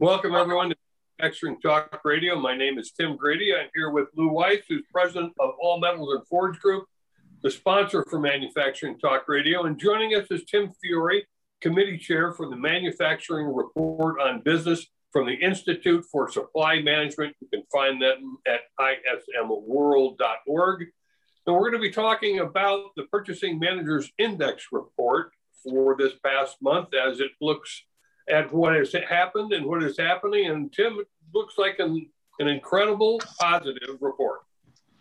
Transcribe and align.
Welcome, 0.00 0.36
everyone, 0.36 0.68
to 0.68 0.76
Manufacturing 1.18 1.60
Talk 1.60 2.02
Radio. 2.04 2.38
My 2.38 2.56
name 2.56 2.78
is 2.78 2.92
Tim 2.92 3.16
Grady. 3.16 3.52
I'm 3.52 3.66
here 3.74 3.90
with 3.90 4.06
Lew 4.14 4.28
Weiss, 4.28 4.60
who's 4.68 4.84
president 4.92 5.32
of 5.40 5.54
All 5.60 5.80
Metals 5.80 6.14
and 6.14 6.24
Forge 6.28 6.60
Group, 6.60 6.84
the 7.42 7.50
sponsor 7.50 8.04
for 8.08 8.20
Manufacturing 8.20 8.96
Talk 9.00 9.26
Radio. 9.26 9.64
And 9.64 9.76
joining 9.76 10.14
us 10.14 10.30
is 10.30 10.44
Tim 10.44 10.70
Fiore, 10.80 11.26
committee 11.60 11.98
chair 11.98 12.32
for 12.32 12.48
the 12.48 12.54
Manufacturing 12.54 13.52
Report 13.52 14.20
on 14.20 14.40
Business 14.42 14.86
from 15.10 15.26
the 15.26 15.34
Institute 15.34 16.04
for 16.12 16.30
Supply 16.30 16.80
Management. 16.80 17.34
You 17.40 17.48
can 17.52 17.64
find 17.72 18.00
that 18.00 18.18
at 18.46 18.60
ismworld.org. 18.78 20.86
And 21.44 21.56
we're 21.56 21.70
going 21.70 21.72
to 21.72 21.80
be 21.80 21.90
talking 21.90 22.38
about 22.38 22.90
the 22.94 23.02
Purchasing 23.10 23.58
Managers 23.58 24.12
Index 24.16 24.68
report 24.70 25.32
for 25.64 25.96
this 25.98 26.12
past 26.24 26.58
month 26.62 26.94
as 26.94 27.18
it 27.18 27.32
looks 27.40 27.82
at 28.30 28.52
what 28.52 28.74
has 28.74 28.94
happened 29.08 29.52
and 29.52 29.64
what 29.64 29.82
is 29.82 29.98
happening. 29.98 30.46
And 30.46 30.72
Tim, 30.72 30.98
it 30.98 31.08
looks 31.34 31.58
like 31.58 31.78
an, 31.78 32.08
an 32.38 32.48
incredible 32.48 33.20
positive 33.38 33.98
report. 34.00 34.40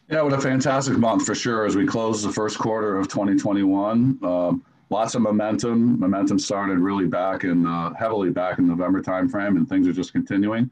Yeah, 0.09 0.21
what 0.21 0.33
a 0.33 0.39
fantastic 0.39 0.97
month 0.97 1.25
for 1.25 1.35
sure 1.35 1.65
as 1.65 1.75
we 1.75 1.85
close 1.85 2.23
the 2.23 2.31
first 2.31 2.57
quarter 2.57 2.97
of 2.97 3.09
2021. 3.09 4.19
Um, 4.23 4.63
lots 4.89 5.15
of 5.15 5.21
momentum. 5.21 5.99
Momentum 5.99 6.39
started 6.39 6.79
really 6.79 7.07
back 7.07 7.43
in 7.43 7.67
uh, 7.67 7.93
heavily 7.93 8.29
back 8.29 8.57
in 8.57 8.67
November 8.67 9.01
timeframe, 9.01 9.57
and 9.57 9.67
things 9.67 9.87
are 9.87 9.93
just 9.93 10.13
continuing. 10.13 10.71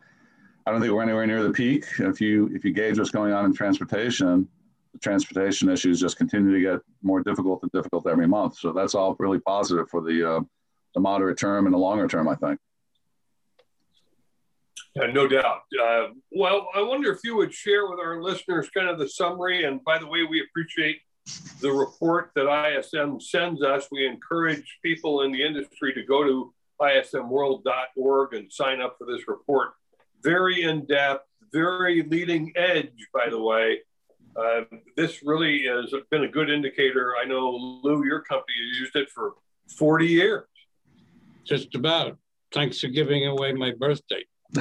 I 0.65 0.71
don't 0.71 0.81
think 0.81 0.93
we're 0.93 1.03
anywhere 1.03 1.27
near 1.27 1.43
the 1.43 1.51
peak. 1.51 1.85
If 1.99 2.21
you 2.21 2.49
if 2.53 2.63
you 2.63 2.71
gauge 2.71 2.97
what's 2.97 3.11
going 3.11 3.33
on 3.33 3.45
in 3.45 3.53
transportation, 3.53 4.47
the 4.93 4.99
transportation 4.99 5.69
issues 5.69 5.99
just 5.99 6.17
continue 6.17 6.53
to 6.53 6.61
get 6.61 6.81
more 7.03 7.21
difficult 7.21 7.61
and 7.61 7.71
difficult 7.73 8.07
every 8.07 8.27
month. 8.27 8.57
So 8.57 8.71
that's 8.71 8.95
all 8.95 9.15
really 9.19 9.39
positive 9.39 9.89
for 9.89 10.01
the 10.01 10.37
uh, 10.37 10.41
the 10.95 11.01
moderate 11.01 11.37
term 11.37 11.65
and 11.65 11.73
the 11.73 11.77
longer 11.77 12.07
term, 12.07 12.27
I 12.27 12.35
think. 12.35 12.59
Yeah, 14.95 15.07
no 15.07 15.27
doubt. 15.27 15.61
Uh, 15.79 16.07
well, 16.31 16.69
I 16.73 16.81
wonder 16.81 17.11
if 17.11 17.19
you 17.23 17.35
would 17.35 17.53
share 17.53 17.89
with 17.89 17.99
our 17.99 18.23
listeners 18.23 18.69
kind 18.69 18.87
of 18.87 18.97
the 18.97 19.09
summary. 19.09 19.65
And 19.65 19.83
by 19.83 19.99
the 19.99 20.07
way, 20.07 20.23
we 20.23 20.41
appreciate 20.41 21.01
the 21.59 21.71
report 21.71 22.31
that 22.35 22.47
ISM 22.47 23.19
sends 23.19 23.61
us. 23.61 23.87
We 23.91 24.07
encourage 24.07 24.79
people 24.83 25.23
in 25.23 25.33
the 25.33 25.43
industry 25.43 25.93
to 25.93 26.03
go 26.03 26.23
to 26.23 26.53
ismworld.org 26.81 28.33
and 28.33 28.51
sign 28.51 28.79
up 28.79 28.95
for 28.97 29.05
this 29.05 29.27
report. 29.27 29.71
Very 30.23 30.63
in 30.63 30.85
depth, 30.85 31.27
very 31.51 32.03
leading 32.03 32.53
edge, 32.55 33.07
by 33.13 33.29
the 33.29 33.41
way. 33.41 33.79
Uh, 34.37 34.61
this 34.95 35.23
really 35.23 35.65
has 35.65 35.93
been 36.09 36.23
a 36.23 36.27
good 36.27 36.49
indicator. 36.49 37.15
I 37.21 37.25
know, 37.25 37.49
Lew, 37.83 38.05
your 38.05 38.21
company 38.21 38.53
has 38.69 38.79
used 38.79 38.95
it 38.95 39.09
for 39.09 39.33
40 39.77 40.07
years. 40.07 40.43
Just 41.45 41.75
about. 41.75 42.17
Thanks 42.51 42.79
for 42.79 42.87
giving 42.87 43.27
away 43.27 43.53
my 43.53 43.71
birthday. 43.71 44.23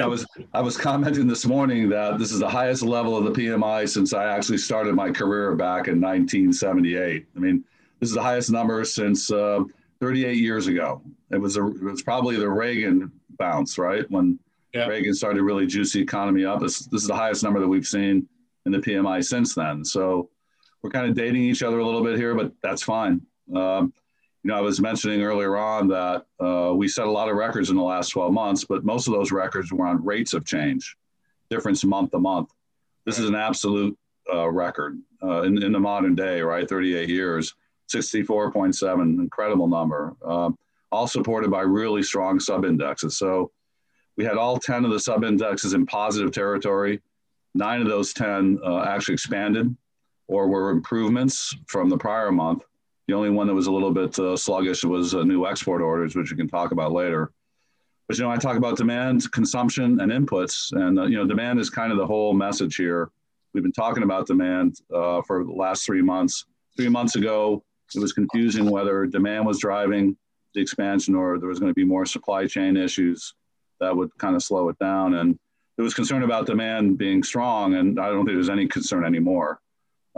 I 0.00 0.06
was 0.06 0.26
I 0.54 0.60
was 0.60 0.76
commenting 0.76 1.26
this 1.26 1.44
morning 1.44 1.88
that 1.90 2.18
this 2.18 2.32
is 2.32 2.40
the 2.40 2.48
highest 2.48 2.82
level 2.82 3.16
of 3.16 3.24
the 3.24 3.30
PMI 3.30 3.88
since 3.88 4.12
I 4.12 4.24
actually 4.24 4.58
started 4.58 4.94
my 4.94 5.10
career 5.10 5.54
back 5.54 5.88
in 5.88 6.00
1978. 6.00 7.26
I 7.34 7.38
mean, 7.38 7.64
this 8.00 8.08
is 8.08 8.14
the 8.14 8.22
highest 8.22 8.50
number 8.50 8.84
since 8.84 9.30
uh, 9.30 9.64
38 10.00 10.36
years 10.36 10.66
ago. 10.66 11.02
It 11.30 11.38
was 11.38 11.56
a, 11.56 11.66
it 11.66 11.82
was 11.82 12.02
probably 12.02 12.36
the 12.36 12.48
Reagan 12.48 13.10
bounce, 13.38 13.78
right? 13.78 14.08
When 14.10 14.38
yeah. 14.74 14.86
Reagan 14.86 15.14
started 15.14 15.38
to 15.38 15.44
really 15.44 15.66
juice 15.66 15.92
the 15.92 16.00
economy 16.00 16.44
up. 16.44 16.60
This, 16.60 16.86
this 16.86 17.02
is 17.02 17.08
the 17.08 17.16
highest 17.16 17.42
number 17.42 17.60
that 17.60 17.68
we've 17.68 17.86
seen 17.86 18.28
in 18.66 18.72
the 18.72 18.78
PMI 18.78 19.24
since 19.24 19.54
then. 19.54 19.84
So 19.84 20.30
we're 20.82 20.90
kind 20.90 21.08
of 21.08 21.14
dating 21.14 21.42
each 21.42 21.62
other 21.62 21.78
a 21.78 21.84
little 21.84 22.04
bit 22.04 22.16
here, 22.16 22.34
but 22.34 22.52
that's 22.62 22.82
fine. 22.82 23.20
Um, 23.54 23.92
you 24.42 24.50
know, 24.50 24.56
I 24.56 24.60
was 24.60 24.80
mentioning 24.80 25.22
earlier 25.22 25.56
on 25.56 25.88
that 25.88 26.24
uh, 26.40 26.72
we 26.74 26.88
set 26.88 27.06
a 27.06 27.10
lot 27.10 27.28
of 27.28 27.36
records 27.36 27.70
in 27.70 27.76
the 27.76 27.82
last 27.82 28.10
12 28.10 28.32
months, 28.32 28.64
but 28.64 28.84
most 28.84 29.08
of 29.08 29.12
those 29.12 29.32
records 29.32 29.72
were 29.72 29.86
on 29.86 30.04
rates 30.04 30.32
of 30.32 30.44
change, 30.44 30.96
difference 31.50 31.84
month 31.84 32.12
to 32.12 32.18
month. 32.18 32.50
This 33.04 33.18
is 33.18 33.28
an 33.28 33.34
absolute 33.34 33.98
uh, 34.32 34.48
record 34.48 34.98
uh, 35.22 35.42
in, 35.42 35.62
in 35.62 35.72
the 35.72 35.80
modern 35.80 36.14
day, 36.14 36.40
right? 36.40 36.68
38 36.68 37.08
years, 37.08 37.54
64.7, 37.92 39.00
incredible 39.18 39.66
number. 39.66 40.14
Um, 40.24 40.56
all 40.90 41.06
supported 41.06 41.50
by 41.50 41.62
really 41.62 42.02
strong 42.02 42.40
sub 42.40 42.64
indexes. 42.64 43.16
So 43.16 43.50
we 44.16 44.24
had 44.24 44.36
all 44.36 44.58
10 44.58 44.84
of 44.84 44.90
the 44.90 45.00
sub 45.00 45.24
indexes 45.24 45.74
in 45.74 45.86
positive 45.86 46.32
territory. 46.32 47.00
Nine 47.54 47.80
of 47.80 47.88
those 47.88 48.12
10 48.12 48.58
uh, 48.64 48.82
actually 48.82 49.14
expanded 49.14 49.74
or 50.26 50.48
were 50.48 50.70
improvements 50.70 51.54
from 51.66 51.88
the 51.88 51.96
prior 51.96 52.30
month. 52.30 52.64
The 53.08 53.14
only 53.14 53.30
one 53.30 53.46
that 53.46 53.54
was 53.54 53.66
a 53.66 53.72
little 53.72 53.90
bit 53.90 54.18
uh, 54.18 54.36
sluggish 54.36 54.84
was 54.84 55.14
uh, 55.14 55.24
new 55.24 55.46
export 55.46 55.80
orders, 55.80 56.14
which 56.14 56.30
we 56.30 56.36
can 56.36 56.46
talk 56.46 56.72
about 56.72 56.92
later. 56.92 57.32
But 58.06 58.18
you 58.18 58.24
know, 58.24 58.30
I 58.30 58.36
talk 58.36 58.56
about 58.56 58.76
demand, 58.76 59.30
consumption, 59.32 60.00
and 60.00 60.12
inputs, 60.12 60.72
and 60.72 60.98
uh, 60.98 61.04
you 61.04 61.16
know, 61.16 61.26
demand 61.26 61.58
is 61.58 61.70
kind 61.70 61.90
of 61.90 61.96
the 61.96 62.06
whole 62.06 62.34
message 62.34 62.76
here. 62.76 63.10
We've 63.54 63.62
been 63.62 63.72
talking 63.72 64.02
about 64.02 64.26
demand 64.26 64.80
uh, 64.94 65.22
for 65.22 65.42
the 65.42 65.52
last 65.52 65.86
three 65.86 66.02
months. 66.02 66.44
Three 66.76 66.90
months 66.90 67.16
ago, 67.16 67.64
it 67.94 67.98
was 67.98 68.12
confusing 68.12 68.70
whether 68.70 69.06
demand 69.06 69.46
was 69.46 69.58
driving 69.58 70.16
the 70.54 70.60
expansion 70.60 71.14
or 71.14 71.38
there 71.38 71.48
was 71.48 71.58
going 71.58 71.70
to 71.70 71.74
be 71.74 71.84
more 71.84 72.04
supply 72.04 72.46
chain 72.46 72.76
issues 72.76 73.34
that 73.80 73.96
would 73.96 74.10
kind 74.18 74.36
of 74.36 74.42
slow 74.42 74.68
it 74.68 74.78
down. 74.78 75.14
And 75.14 75.38
there 75.76 75.84
was 75.84 75.94
concern 75.94 76.24
about 76.24 76.46
demand 76.46 76.98
being 76.98 77.22
strong, 77.22 77.74
and 77.74 77.98
I 77.98 78.08
don't 78.08 78.26
think 78.26 78.36
there's 78.36 78.50
any 78.50 78.68
concern 78.68 79.04
anymore. 79.04 79.60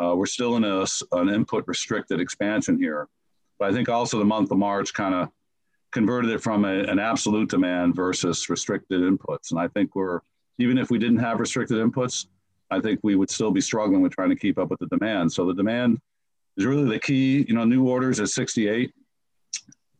Uh, 0.01 0.15
we're 0.15 0.27
still 0.27 0.57
in 0.57 0.65
a, 0.65 0.87
an 1.13 1.29
input 1.29 1.65
restricted 1.67 2.21
expansion 2.21 2.79
here. 2.79 3.09
But 3.59 3.71
I 3.71 3.73
think 3.75 3.89
also 3.89 4.19
the 4.19 4.25
month 4.25 4.51
of 4.51 4.59
March 4.59 4.95
kind 4.95 5.15
of 5.15 5.29
converted 5.93 6.31
it 6.31 6.43
from 6.43 6.65
a, 6.65 6.85
an 6.85 6.99
absolute 6.99 7.51
demand 7.51 7.95
versus 7.95 8.49
restricted 8.49 9.03
inputs. 9.03 9.51
And 9.51 9.61
I 9.61 9.69
think 9.69 9.95
we're, 9.95 10.21
even 10.59 10.79
if 10.79 10.91
we 10.91 10.99
didn't 10.99 11.19
have 11.19 11.41
restricted 11.41 11.77
inputs, 11.79 12.27
I 12.71 12.81
think 12.81 13.01
we 13.03 13.17
would 13.17 13.31
still 13.31 13.51
be 13.51 13.61
struggling 13.61 14.01
with 14.01 14.13
trying 14.13 14.31
to 14.31 14.37
keep 14.37 14.59
up 14.59 14.71
with 14.71 14.79
the 14.79 14.87
demand. 14.87 15.33
So 15.33 15.45
the 15.45 15.55
demand 15.55 15.99
is 16.57 16.65
really 16.65 16.89
the 16.89 17.01
key. 17.01 17.45
You 17.47 17.55
know, 17.55 17.65
new 17.65 17.87
orders 17.87 18.21
at 18.21 18.29
68, 18.29 18.95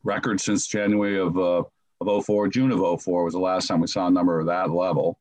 record 0.03 0.41
since 0.41 0.65
January 0.65 1.19
of, 1.19 1.37
uh, 1.37 1.63
of 1.99 2.25
04. 2.25 2.47
June 2.47 2.71
of 2.71 3.01
04 3.01 3.25
was 3.25 3.33
the 3.33 3.39
last 3.39 3.67
time 3.67 3.81
we 3.81 3.87
saw 3.87 4.07
a 4.07 4.11
number 4.11 4.39
of 4.39 4.47
that 4.47 4.71
level 4.71 5.19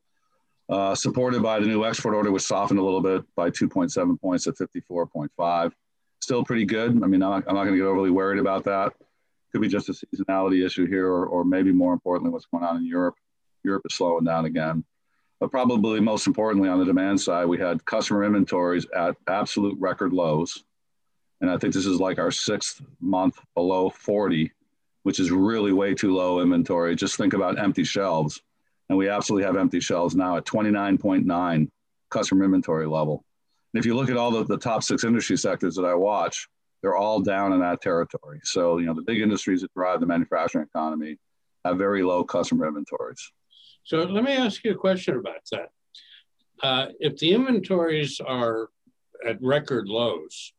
uh, 0.70 0.94
supported 0.94 1.42
by 1.42 1.58
the 1.58 1.66
new 1.66 1.84
export 1.84 2.14
order, 2.14 2.30
which 2.30 2.42
softened 2.42 2.78
a 2.78 2.82
little 2.82 3.00
bit 3.00 3.24
by 3.34 3.50
2.7 3.50 4.20
points 4.20 4.46
at 4.46 4.54
54.5. 4.54 5.72
Still 6.20 6.44
pretty 6.44 6.64
good. 6.64 6.90
I 7.02 7.06
mean, 7.06 7.22
I'm 7.22 7.30
not, 7.30 7.44
I'm 7.48 7.54
not 7.54 7.64
going 7.64 7.74
to 7.74 7.78
get 7.78 7.86
overly 7.86 8.10
worried 8.10 8.38
about 8.38 8.64
that. 8.64 8.92
Could 9.50 9.62
be 9.62 9.68
just 9.68 9.88
a 9.88 9.92
seasonality 9.92 10.64
issue 10.64 10.86
here, 10.86 11.08
or, 11.08 11.26
or 11.26 11.44
maybe 11.44 11.72
more 11.72 11.92
importantly, 11.92 12.30
what's 12.30 12.46
going 12.46 12.62
on 12.62 12.76
in 12.76 12.86
Europe. 12.86 13.16
Europe 13.64 13.82
is 13.90 13.96
slowing 13.96 14.24
down 14.24 14.44
again. 14.44 14.84
But 15.40 15.50
probably 15.50 15.98
most 15.98 16.26
importantly, 16.28 16.68
on 16.68 16.78
the 16.78 16.84
demand 16.84 17.20
side, 17.20 17.46
we 17.46 17.58
had 17.58 17.84
customer 17.84 18.22
inventories 18.22 18.86
at 18.94 19.16
absolute 19.26 19.76
record 19.80 20.12
lows. 20.12 20.62
And 21.40 21.50
I 21.50 21.56
think 21.56 21.74
this 21.74 21.86
is 21.86 21.98
like 21.98 22.18
our 22.18 22.30
sixth 22.30 22.80
month 23.00 23.40
below 23.56 23.90
40, 23.90 24.52
which 25.02 25.18
is 25.18 25.32
really 25.32 25.72
way 25.72 25.94
too 25.94 26.14
low 26.14 26.40
inventory. 26.40 26.94
Just 26.94 27.16
think 27.16 27.32
about 27.32 27.58
empty 27.58 27.82
shelves 27.82 28.40
and 28.90 28.98
we 28.98 29.08
absolutely 29.08 29.46
have 29.46 29.56
empty 29.56 29.78
shelves 29.78 30.16
now 30.16 30.36
at 30.36 30.44
29.9 30.44 31.68
customer 32.10 32.44
inventory 32.44 32.88
level. 32.88 33.24
And 33.72 33.78
if 33.78 33.86
you 33.86 33.94
look 33.94 34.10
at 34.10 34.16
all 34.16 34.32
the, 34.32 34.44
the 34.44 34.58
top 34.58 34.82
six 34.82 35.04
industry 35.04 35.38
sectors 35.38 35.76
that 35.76 35.84
I 35.84 35.94
watch, 35.94 36.48
they're 36.82 36.96
all 36.96 37.20
down 37.20 37.52
in 37.52 37.60
that 37.60 37.80
territory. 37.82 38.40
So, 38.42 38.78
you 38.78 38.86
know, 38.86 38.94
the 38.94 39.02
big 39.02 39.20
industries 39.20 39.60
that 39.60 39.72
drive 39.74 40.00
the 40.00 40.06
manufacturing 40.06 40.66
economy 40.66 41.18
have 41.64 41.78
very 41.78 42.02
low 42.02 42.24
customer 42.24 42.66
inventories. 42.66 43.30
So 43.84 43.98
let 43.98 44.24
me 44.24 44.32
ask 44.32 44.64
you 44.64 44.72
a 44.72 44.76
question 44.76 45.16
about 45.16 45.42
that. 45.52 45.68
Uh, 46.60 46.86
if 46.98 47.16
the 47.18 47.32
inventories 47.32 48.20
are 48.20 48.70
at 49.24 49.40
record 49.40 49.86
lows 49.86 50.52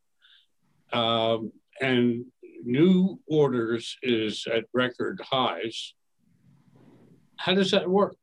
um, 0.93 1.51
and 1.81 2.23
new 2.63 3.19
orders 3.27 3.97
is 4.01 4.47
at 4.47 4.63
record 4.73 5.19
highs, 5.21 5.95
how 7.43 7.53
does 7.53 7.71
that 7.71 7.89
work? 7.89 8.15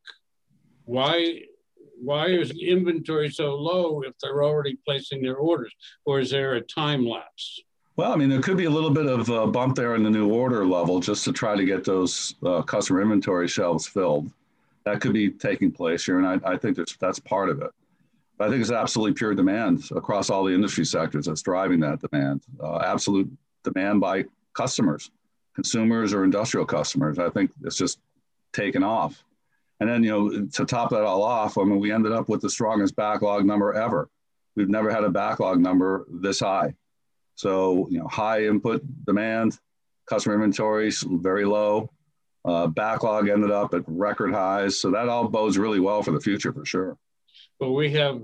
Why 0.84 1.42
why 2.00 2.26
is 2.26 2.50
the 2.50 2.68
inventory 2.70 3.28
so 3.28 3.54
low 3.56 4.02
if 4.02 4.14
they're 4.22 4.44
already 4.44 4.78
placing 4.86 5.20
their 5.22 5.36
orders, 5.36 5.72
or 6.04 6.20
is 6.20 6.30
there 6.30 6.54
a 6.54 6.60
time 6.60 7.04
lapse? 7.04 7.60
Well, 7.96 8.12
I 8.12 8.16
mean, 8.16 8.28
there 8.28 8.40
could 8.40 8.56
be 8.56 8.66
a 8.66 8.70
little 8.70 8.90
bit 8.90 9.06
of 9.06 9.28
a 9.28 9.48
bump 9.48 9.74
there 9.74 9.96
in 9.96 10.04
the 10.04 10.10
new 10.10 10.32
order 10.32 10.64
level 10.64 11.00
just 11.00 11.24
to 11.24 11.32
try 11.32 11.56
to 11.56 11.64
get 11.64 11.82
those 11.84 12.36
uh, 12.46 12.62
customer 12.62 13.02
inventory 13.02 13.48
shelves 13.48 13.88
filled. 13.88 14.30
That 14.84 15.00
could 15.00 15.12
be 15.12 15.30
taking 15.30 15.72
place 15.72 16.06
here, 16.06 16.18
and 16.20 16.26
I, 16.26 16.52
I 16.52 16.56
think 16.56 16.76
that's, 16.76 16.96
that's 16.96 17.18
part 17.18 17.48
of 17.48 17.60
it. 17.60 17.70
But 18.36 18.46
I 18.46 18.50
think 18.50 18.60
it's 18.62 18.70
absolutely 18.70 19.14
pure 19.14 19.34
demand 19.34 19.90
across 19.90 20.30
all 20.30 20.44
the 20.44 20.54
industry 20.54 20.84
sectors 20.84 21.26
that's 21.26 21.42
driving 21.42 21.80
that 21.80 22.00
demand. 22.00 22.42
Uh, 22.62 22.78
absolute 22.78 23.28
demand 23.64 24.00
by 24.00 24.24
customers, 24.54 25.10
consumers 25.56 26.14
or 26.14 26.22
industrial 26.22 26.64
customers. 26.64 27.18
I 27.18 27.30
think 27.30 27.50
it's 27.64 27.76
just 27.76 27.98
taken 28.62 28.82
off. 28.82 29.14
And 29.80 29.88
then, 29.88 30.00
you 30.04 30.10
know, 30.10 30.22
to 30.56 30.64
top 30.64 30.90
that 30.90 31.04
all 31.10 31.22
off, 31.22 31.56
I 31.56 31.62
mean, 31.62 31.80
we 31.84 31.92
ended 31.92 32.12
up 32.18 32.28
with 32.28 32.40
the 32.40 32.50
strongest 32.50 32.96
backlog 32.96 33.44
number 33.44 33.72
ever. 33.74 34.02
We've 34.56 34.74
never 34.78 34.90
had 34.90 35.04
a 35.04 35.10
backlog 35.22 35.56
number 35.60 36.04
this 36.10 36.40
high. 36.40 36.74
So, 37.36 37.86
you 37.92 37.98
know, 38.00 38.08
high 38.08 38.40
input 38.50 38.82
demand, 39.06 39.50
customer 40.10 40.34
inventories 40.34 41.04
very 41.28 41.46
low, 41.58 41.74
Uh, 42.44 42.66
backlog 42.66 43.28
ended 43.28 43.50
up 43.50 43.74
at 43.74 43.82
record 44.06 44.32
highs. 44.32 44.72
So 44.80 44.90
that 44.90 45.08
all 45.12 45.28
bodes 45.28 45.58
really 45.58 45.82
well 45.88 46.02
for 46.02 46.12
the 46.12 46.24
future 46.28 46.52
for 46.52 46.64
sure. 46.64 46.92
But 47.60 47.72
we 47.80 47.86
have 48.00 48.16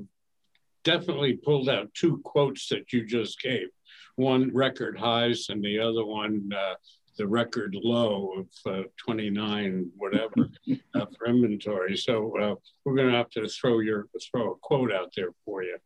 definitely 0.93 1.35
pulled 1.47 1.69
out 1.69 1.93
two 2.01 2.15
quotes 2.33 2.69
that 2.71 2.85
you 2.93 3.01
just 3.05 3.35
gave 3.49 3.69
one 4.17 4.43
record 4.55 4.97
highs 4.99 5.41
and 5.51 5.61
the 5.63 5.77
other 5.89 6.05
one 6.23 6.35
uh, 6.63 6.77
the 7.17 7.27
record 7.27 7.77
low 7.83 8.33
of 8.39 8.47
uh, 8.73 8.83
29 8.97 9.91
whatever 9.97 10.51
uh, 10.95 11.07
for 11.17 11.27
inventory. 11.27 11.97
So 11.97 12.37
uh, 12.39 12.55
we're 12.85 12.95
going 12.95 13.11
to 13.11 13.17
have 13.17 13.31
to 13.31 13.47
throw 13.49 13.81
your 13.81 14.09
throw 14.31 14.53
a 14.53 14.55
quote 14.57 14.93
out 14.93 15.13
there 15.17 15.31
for 15.45 15.63
you. 15.63 15.79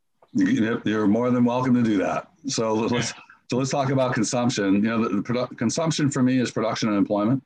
You're 0.85 1.07
more 1.07 1.31
than 1.31 1.45
welcome 1.45 1.75
to 1.75 1.83
do 1.83 1.99
that. 1.99 2.29
So 2.47 2.75
let's 2.75 3.15
so 3.51 3.57
let's 3.57 3.71
talk 3.71 3.91
about 3.91 4.15
consumption. 4.15 4.75
You 4.75 4.91
know 4.91 5.03
the, 5.03 5.17
the 5.17 5.23
produ- 5.23 5.57
consumption 5.57 6.11
for 6.11 6.23
me 6.23 6.39
is 6.39 6.51
production 6.51 6.89
and 6.89 6.99
employment. 6.99 7.43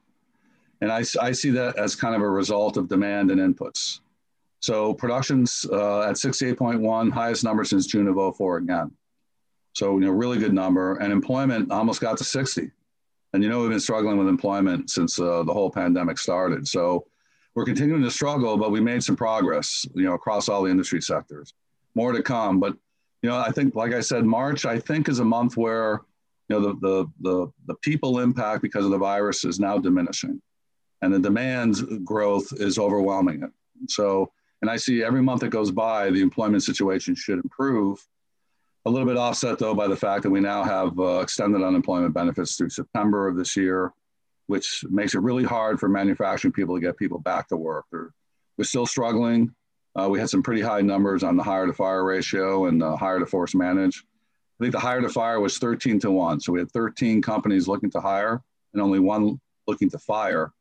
And 0.81 0.91
I, 0.91 1.05
I 1.21 1.31
see 1.31 1.51
that 1.51 1.79
as 1.79 1.95
kind 1.95 2.17
of 2.17 2.23
a 2.23 2.29
result 2.29 2.77
of 2.77 2.89
demand 2.89 3.31
and 3.31 3.41
inputs. 3.41 4.01
So 4.59 4.93
production's 4.95 5.65
uh, 5.71 6.03
at 6.03 6.17
68.1 6.17 7.13
highest 7.13 7.45
number 7.45 7.65
since 7.65 7.87
june 7.87 8.09
of 8.09 8.37
04 8.37 8.59
again. 8.59 8.91
So, 9.75 9.99
you 9.99 10.07
know, 10.07 10.11
really 10.11 10.39
good 10.39 10.53
number. 10.53 10.97
And 10.97 11.13
employment 11.13 11.71
almost 11.71 12.01
got 12.01 12.19
to 12.19 12.25
60. 12.25 12.71
And, 13.33 13.43
you 13.43 13.49
know, 13.49 13.61
we've 13.61 13.71
been 13.71 13.81
struggling 13.81 14.19
with 14.19 14.29
employment 14.29 14.91
since 14.91 15.19
uh, 15.19 15.43
the 15.43 15.53
whole 15.53 15.71
pandemic 15.71 16.19
started. 16.19 16.69
So 16.69 17.07
we're 17.55 17.65
continuing 17.65 18.03
to 18.03 18.11
struggle, 18.11 18.57
but 18.57 18.71
we 18.71 18.81
made 18.81 19.03
some 19.03 19.17
progress, 19.17 19.87
you 19.95 20.05
know, 20.05 20.15
across 20.15 20.49
all 20.49 20.63
the 20.63 20.71
industry 20.71 21.01
sectors. 21.01 21.55
More 21.95 22.13
to 22.13 22.23
come. 22.23 22.61
But, 22.61 22.77
you 23.23 23.31
know, 23.31 23.39
I 23.39 23.51
think, 23.51 23.75
like 23.75 23.93
I 23.93 24.01
said, 24.01 24.25
March, 24.25 24.67
I 24.67 24.79
think 24.79 25.09
is 25.09 25.21
a 25.21 25.25
month 25.25 25.57
where, 25.57 26.03
you 26.49 26.59
know, 26.59 26.61
the, 26.61 26.75
the, 26.81 27.07
the, 27.21 27.53
the 27.67 27.75
people 27.77 28.19
impact 28.21 28.63
because 28.63 28.85
of 28.85 28.91
the 28.91 28.99
virus 28.99 29.45
is 29.45 29.59
now 29.61 29.79
diminishing. 29.79 30.41
And 31.01 31.13
the 31.13 31.19
demand 31.19 32.05
growth 32.05 32.53
is 32.53 32.79
overwhelming 32.79 33.43
it. 33.43 33.51
So, 33.89 34.31
and 34.61 34.71
I 34.71 34.77
see 34.77 35.03
every 35.03 35.23
month 35.23 35.41
that 35.41 35.49
goes 35.49 35.71
by, 35.71 36.11
the 36.11 36.21
employment 36.21 36.63
situation 36.63 37.15
should 37.15 37.39
improve 37.39 38.07
a 38.85 38.91
little 38.91 39.07
bit 39.07 39.17
offset 39.17 39.59
though 39.59 39.75
by 39.75 39.87
the 39.87 39.97
fact 39.97 40.23
that 40.23 40.31
we 40.31 40.41
now 40.41 40.65
have 40.65 40.99
uh, 40.99 41.21
extended 41.21 41.63
unemployment 41.63 42.15
benefits 42.15 42.57
through 42.57 42.71
September 42.71 43.29
of 43.29 43.37
this 43.37 43.57
year, 43.57 43.93
which 44.47 44.85
makes 44.91 45.15
it 45.15 45.21
really 45.21 45.45
hard 45.45 45.79
for 45.79 45.89
manufacturing 45.89 46.53
people 46.53 46.75
to 46.75 46.81
get 46.81 46.97
people 46.97 47.19
back 47.19 47.49
to 47.49 47.57
work. 47.57 47.85
They're, 47.93 48.13
we're 48.59 48.65
still 48.65 48.87
struggling. 48.87 49.55
Uh, 49.95 50.09
we 50.09 50.19
had 50.19 50.31
some 50.31 50.43
pretty 50.43 50.63
high 50.63 50.81
numbers 50.81 51.23
on 51.23 51.37
the 51.37 51.43
hire 51.43 51.67
to 51.67 51.73
fire 51.73 52.05
ratio 52.05 52.67
and 52.67 52.81
the 52.81 52.97
hire 52.97 53.19
to 53.19 53.27
force 53.27 53.55
manage. 53.55 54.05
I 54.59 54.65
think 54.65 54.73
the 54.73 54.81
hire 54.81 55.01
to 55.01 55.09
fire 55.09 55.41
was 55.41 55.59
13 55.59 55.99
to 56.01 56.11
1. 56.11 56.41
So 56.41 56.53
we 56.53 56.61
had 56.61 56.71
13 56.71 57.21
companies 57.21 57.69
looking 57.69 57.91
to 57.91 58.01
hire 58.01 58.43
and 58.73 58.83
only 58.83 59.01
one 59.01 59.41
looking 59.67 59.91
to 59.91 59.99
fire. 59.99 60.53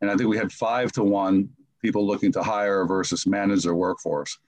And 0.00 0.10
I 0.10 0.16
think 0.16 0.30
we 0.30 0.36
had 0.36 0.52
five 0.52 0.92
to 0.92 1.04
one 1.04 1.50
people 1.82 2.06
looking 2.06 2.32
to 2.32 2.42
hire 2.42 2.86
versus 2.86 3.26
manage 3.26 3.64
their 3.64 3.74
workforce. 3.74 4.38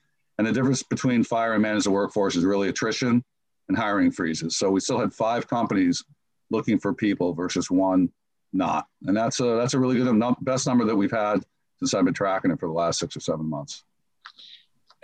And 0.42 0.48
the 0.48 0.52
difference 0.52 0.82
between 0.82 1.22
fire 1.22 1.52
and 1.52 1.62
manage 1.62 1.84
the 1.84 1.92
workforce 1.92 2.34
is 2.34 2.44
really 2.44 2.68
attrition 2.68 3.22
and 3.68 3.78
hiring 3.78 4.10
freezes. 4.10 4.56
So 4.56 4.70
we 4.70 4.80
still 4.80 4.98
had 4.98 5.14
five 5.14 5.46
companies 5.46 6.02
looking 6.50 6.80
for 6.80 6.92
people 6.92 7.32
versus 7.32 7.70
one 7.70 8.10
not. 8.52 8.88
And 9.04 9.16
that's 9.16 9.38
a, 9.38 9.54
that's 9.54 9.74
a 9.74 9.78
really 9.78 9.94
good, 9.94 10.34
best 10.40 10.66
number 10.66 10.84
that 10.84 10.96
we've 10.96 11.12
had 11.12 11.44
since 11.78 11.94
I've 11.94 12.04
been 12.04 12.12
tracking 12.12 12.50
it 12.50 12.58
for 12.58 12.66
the 12.66 12.72
last 12.72 12.98
six 12.98 13.16
or 13.16 13.20
seven 13.20 13.48
months. 13.48 13.84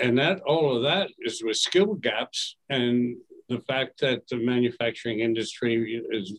And 0.00 0.18
that 0.18 0.40
all 0.40 0.76
of 0.76 0.82
that 0.82 1.10
is 1.20 1.40
with 1.44 1.56
skill 1.56 1.94
gaps 1.94 2.56
and 2.68 3.16
the 3.48 3.60
fact 3.60 4.00
that 4.00 4.26
the 4.26 4.38
manufacturing 4.38 5.20
industry 5.20 6.02
is 6.10 6.36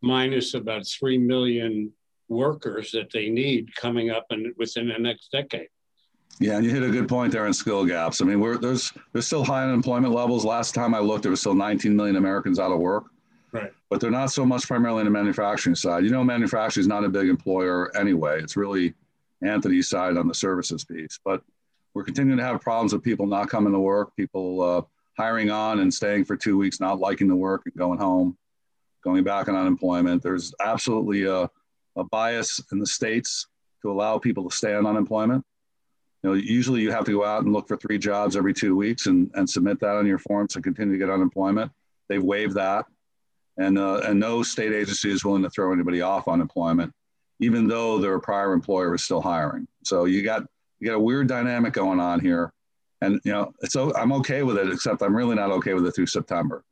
minus 0.00 0.54
about 0.54 0.86
3 0.86 1.18
million 1.18 1.92
workers 2.28 2.92
that 2.92 3.10
they 3.10 3.30
need 3.30 3.74
coming 3.74 4.10
up 4.10 4.26
in, 4.30 4.54
within 4.56 4.86
the 4.86 4.98
next 5.00 5.32
decade. 5.32 5.70
Yeah, 6.40 6.56
and 6.56 6.64
you 6.64 6.70
hit 6.70 6.82
a 6.82 6.90
good 6.90 7.08
point 7.08 7.32
there 7.32 7.46
on 7.46 7.52
skill 7.52 7.84
gaps. 7.84 8.20
I 8.20 8.24
mean, 8.24 8.38
we're, 8.38 8.58
there's 8.58 8.92
there's 9.12 9.26
still 9.26 9.44
high 9.44 9.64
unemployment 9.64 10.14
levels. 10.14 10.44
Last 10.44 10.74
time 10.74 10.94
I 10.94 11.00
looked, 11.00 11.22
there 11.22 11.30
was 11.30 11.40
still 11.40 11.54
19 11.54 11.96
million 11.96 12.16
Americans 12.16 12.58
out 12.58 12.70
of 12.70 12.78
work. 12.78 13.06
Right. 13.50 13.72
But 13.90 14.00
they're 14.00 14.10
not 14.10 14.30
so 14.30 14.44
much 14.44 14.66
primarily 14.66 15.00
in 15.00 15.06
the 15.06 15.10
manufacturing 15.10 15.74
side. 15.74 16.04
You 16.04 16.10
know, 16.10 16.22
manufacturing 16.22 16.82
is 16.82 16.88
not 16.88 17.04
a 17.04 17.08
big 17.08 17.28
employer 17.28 17.94
anyway. 17.96 18.40
It's 18.40 18.56
really 18.56 18.94
Anthony's 19.42 19.88
side 19.88 20.16
on 20.16 20.28
the 20.28 20.34
services 20.34 20.84
piece. 20.84 21.18
But 21.24 21.42
we're 21.94 22.04
continuing 22.04 22.38
to 22.38 22.44
have 22.44 22.60
problems 22.60 22.92
with 22.92 23.02
people 23.02 23.26
not 23.26 23.48
coming 23.48 23.72
to 23.72 23.80
work, 23.80 24.14
people 24.16 24.62
uh, 24.62 24.82
hiring 25.16 25.50
on 25.50 25.80
and 25.80 25.92
staying 25.92 26.24
for 26.24 26.36
two 26.36 26.56
weeks, 26.56 26.78
not 26.78 27.00
liking 27.00 27.26
the 27.26 27.34
work 27.34 27.62
and 27.64 27.74
going 27.74 27.98
home, 27.98 28.36
going 29.02 29.24
back 29.24 29.48
on 29.48 29.56
unemployment. 29.56 30.22
There's 30.22 30.54
absolutely 30.60 31.24
a, 31.24 31.50
a 31.96 32.04
bias 32.04 32.60
in 32.70 32.78
the 32.78 32.86
states 32.86 33.46
to 33.82 33.90
allow 33.90 34.18
people 34.18 34.48
to 34.48 34.54
stay 34.54 34.74
on 34.74 34.86
unemployment 34.86 35.44
you 36.22 36.30
know, 36.30 36.34
usually 36.34 36.80
you 36.80 36.90
have 36.90 37.04
to 37.04 37.12
go 37.12 37.24
out 37.24 37.44
and 37.44 37.52
look 37.52 37.68
for 37.68 37.76
three 37.76 37.98
jobs 37.98 38.36
every 38.36 38.52
two 38.52 38.74
weeks 38.74 39.06
and, 39.06 39.30
and 39.34 39.48
submit 39.48 39.78
that 39.80 39.96
on 39.96 40.06
your 40.06 40.18
forms 40.18 40.52
to 40.54 40.60
continue 40.60 40.94
to 40.94 40.98
get 40.98 41.12
unemployment. 41.12 41.70
They've 42.08 42.22
waived 42.22 42.54
that. 42.54 42.86
And, 43.56 43.78
uh, 43.78 44.00
and 44.04 44.18
no 44.18 44.42
state 44.42 44.72
agency 44.72 45.10
is 45.10 45.24
willing 45.24 45.42
to 45.42 45.50
throw 45.50 45.72
anybody 45.72 46.00
off 46.00 46.28
unemployment, 46.28 46.92
even 47.40 47.68
though 47.68 47.98
their 47.98 48.18
prior 48.18 48.52
employer 48.52 48.94
is 48.94 49.04
still 49.04 49.20
hiring. 49.20 49.66
So 49.84 50.04
you 50.06 50.22
got, 50.22 50.44
you 50.80 50.88
got 50.88 50.94
a 50.94 51.00
weird 51.00 51.28
dynamic 51.28 51.72
going 51.72 52.00
on 52.00 52.20
here. 52.20 52.52
And, 53.00 53.20
you 53.24 53.32
know, 53.32 53.52
so 53.64 53.94
I'm 53.94 54.12
okay 54.14 54.42
with 54.42 54.58
it, 54.58 54.72
except 54.72 55.02
I'm 55.02 55.14
really 55.14 55.36
not 55.36 55.50
okay 55.52 55.74
with 55.74 55.86
it 55.86 55.92
through 55.92 56.06
September. 56.06 56.64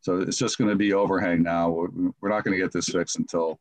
So 0.00 0.18
it's 0.18 0.38
just 0.38 0.58
going 0.58 0.70
to 0.70 0.76
be 0.76 0.92
overhang 0.92 1.42
now. 1.42 1.70
We're, 1.70 1.88
we're 2.20 2.28
not 2.28 2.44
going 2.44 2.56
to 2.56 2.62
get 2.62 2.72
this 2.72 2.88
fixed 2.88 3.18
until 3.18 3.58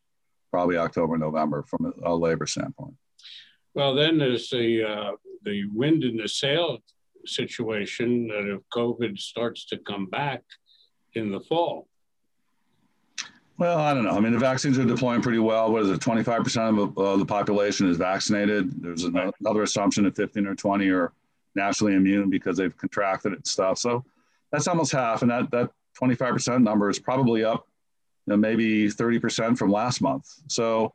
probably 0.51 0.77
October, 0.77 1.17
November 1.17 1.63
from 1.63 1.93
a, 2.03 2.11
a 2.11 2.15
labor 2.15 2.45
standpoint. 2.45 2.95
Well, 3.73 3.95
then 3.95 4.17
there's 4.17 4.49
the 4.49 4.83
uh, 4.83 5.11
the 5.43 5.65
wind 5.73 6.03
in 6.03 6.17
the 6.17 6.27
sail 6.27 6.79
situation 7.25 8.27
that 8.27 8.51
if 8.53 8.61
COVID 8.73 9.17
starts 9.17 9.65
to 9.65 9.77
come 9.77 10.07
back 10.07 10.43
in 11.13 11.31
the 11.31 11.39
fall. 11.39 11.87
Well, 13.57 13.77
I 13.77 13.93
don't 13.93 14.03
know. 14.03 14.11
I 14.11 14.19
mean, 14.19 14.33
the 14.33 14.39
vaccines 14.39 14.79
are 14.79 14.85
deploying 14.85 15.21
pretty 15.21 15.37
well. 15.37 15.71
What 15.71 15.83
is 15.83 15.89
it? 15.91 15.99
25% 15.99 16.97
of 16.97 17.19
the 17.19 17.25
population 17.25 17.87
is 17.87 17.97
vaccinated. 17.97 18.81
There's 18.81 19.03
another 19.03 19.61
assumption 19.61 20.05
that 20.05 20.15
15 20.15 20.47
or 20.47 20.55
20 20.55 20.89
are 20.89 21.13
naturally 21.53 21.93
immune 21.93 22.31
because 22.31 22.57
they've 22.57 22.75
contracted 22.75 23.33
it 23.33 23.35
and 23.35 23.47
stuff. 23.47 23.77
So 23.77 24.03
that's 24.51 24.67
almost 24.67 24.91
half. 24.91 25.21
And 25.21 25.29
that, 25.29 25.51
that 25.51 25.69
25% 26.01 26.63
number 26.63 26.89
is 26.89 26.97
probably 26.97 27.43
up 27.43 27.67
you 28.25 28.31
know, 28.31 28.37
maybe 28.37 28.87
30% 28.87 29.57
from 29.57 29.71
last 29.71 30.01
month. 30.01 30.27
So 30.47 30.93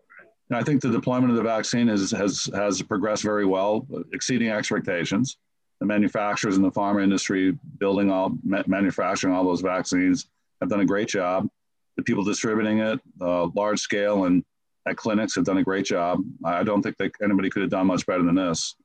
I 0.53 0.63
think 0.63 0.81
the 0.81 0.91
deployment 0.91 1.31
of 1.31 1.37
the 1.37 1.43
vaccine 1.43 1.89
is, 1.89 2.13
has, 2.13 2.49
has 2.55 2.81
progressed 2.83 3.23
very 3.23 3.45
well, 3.45 3.87
exceeding 4.13 4.49
expectations. 4.49 5.39
The 5.81 5.87
manufacturers 5.87 6.57
in 6.57 6.63
the 6.63 6.71
pharma 6.71 7.03
industry 7.03 7.59
building 7.79 8.11
all, 8.11 8.33
manufacturing 8.45 9.35
all 9.35 9.45
those 9.45 9.61
vaccines 9.61 10.29
have 10.61 10.71
done 10.71 10.81
a 10.81 10.87
great 10.87 11.09
job. 11.09 11.49
The 11.97 12.03
people 12.03 12.23
distributing 12.23 12.79
it, 12.79 13.01
uh, 13.21 13.49
large 13.55 13.81
scale 13.81 14.25
and 14.25 14.45
at 14.87 14.97
clinics 14.97 15.35
have 15.35 15.45
done 15.45 15.59
a 15.59 15.65
great 15.65 15.85
job. 15.85 16.21
I 16.45 16.63
don't 16.63 16.81
think 16.81 16.97
that 16.99 17.13
anybody 17.23 17.51
could 17.51 17.63
have 17.63 17.71
done 17.71 17.89
much 17.89 18.07
better 18.07 18.23
than 18.23 18.37
this. 18.37 18.77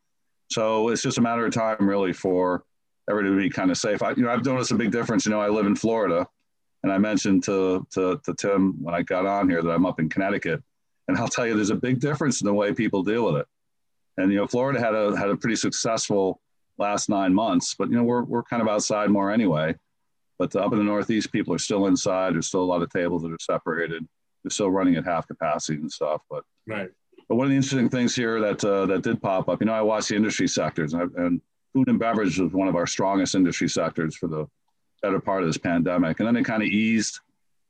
So 0.50 0.89
it's 0.89 1.03
just 1.03 1.20
a 1.20 1.22
matter 1.22 1.46
of 1.46 1.53
time, 1.53 1.88
really, 1.88 2.12
for 2.12 2.63
everybody 3.10 3.36
to 3.36 3.41
be 3.41 3.50
kind 3.50 3.70
of 3.70 3.77
safe. 3.77 4.01
I, 4.01 4.12
you 4.12 4.24
know, 4.24 4.32
I've 4.32 4.44
noticed 4.44 4.72
a 4.72 4.75
big 4.75 4.91
difference. 4.91 5.25
You 5.25 5.32
know, 5.32 5.39
I 5.39 5.48
live 5.48 5.68
in 5.68 5.75
Florida, 5.75 6.27
and 6.84 6.91
I 6.91 6.98
mentioned 6.98 7.44
to, 7.44 7.86
to, 7.91 8.20
to 8.25 8.34
Tim 8.34 8.84
when 8.84 8.96
I 8.96 9.03
got 9.03 9.25
on 9.25 9.48
here 9.48 9.62
that 9.62 9.70
I'm 9.70 9.86
up 9.86 10.00
in 10.00 10.10
Connecticut 10.10 10.63
and 11.12 11.20
I'll 11.20 11.27
tell 11.27 11.46
you, 11.46 11.56
there's 11.56 11.72
a 11.72 11.75
big 11.75 12.00
difference 12.00 12.41
in 12.41 12.46
the 12.46 12.53
way 12.53 12.74
people 12.74 13.03
deal 13.03 13.25
with 13.25 13.41
it. 13.41 13.48
And 14.18 14.32
you 14.32 14.38
know, 14.38 14.48
Florida 14.48 14.80
had 14.80 14.96
a 14.96 15.15
had 15.15 15.30
a 15.30 15.36
pretty 15.36 15.58
successful 15.58 16.39
last 16.77 17.10
nine 17.10 17.34
months, 17.34 17.75
but 17.77 17.89
you 17.89 17.98
know, 17.98 18.03
we're 18.03 18.24
we're 18.24 18.44
kind 18.44 18.62
of 18.62 18.70
outside 18.70 19.10
more 19.10 19.30
anyway. 19.30 19.75
But 20.39 20.56
up 20.56 20.72
in 20.72 20.77
the 20.77 20.86
Northeast, 20.86 21.32
people 21.32 21.53
are 21.53 21.60
still 21.60 21.88
inside. 21.88 22.34
There's 22.34 22.48
still 22.48 22.63
a 22.63 22.72
lot 22.72 22.82
of 22.82 22.89
tables 22.89 23.24
that 23.24 23.32
are 23.32 23.38
separated. 23.39 24.08
They're 24.44 24.50
still 24.50 24.72
running 24.72 24.96
at 24.96 25.06
half 25.06 25.27
capacity 25.27 25.80
and 25.80 25.91
stuff. 25.91 26.22
But 26.30 26.44
right. 26.65 26.89
But 27.27 27.36
one 27.36 27.46
of 27.46 27.51
the 27.51 27.58
interesting 27.58 27.89
things 27.89 28.15
here 28.15 28.39
that 28.39 28.63
uh, 28.63 28.86
that 28.86 29.03
did 29.03 29.22
pop 29.22 29.50
up, 29.50 29.60
you 29.62 29.65
know, 29.65 29.74
I 29.74 29.82
watched 29.82 30.10
the 30.10 30.15
industry 30.15 30.48
sectors, 30.48 30.94
and, 30.94 31.12
and 31.15 31.41
food 31.74 31.89
and 31.89 32.00
beverage 32.00 32.39
was 32.39 32.53
one 32.53 32.68
of 32.68 32.75
our 32.75 32.88
strongest 32.88 33.36
industry 33.36 33.68
sectors 33.68 34.15
for 34.15 34.27
the 34.27 34.48
better 35.01 35.20
part 35.20 35.44
of 35.44 35.50
this 35.50 35.58
pandemic. 35.58 36.20
And 36.20 36.27
then 36.27 36.38
it 36.38 36.44
kind 36.44 36.62
of 36.62 36.70
eased 36.70 37.20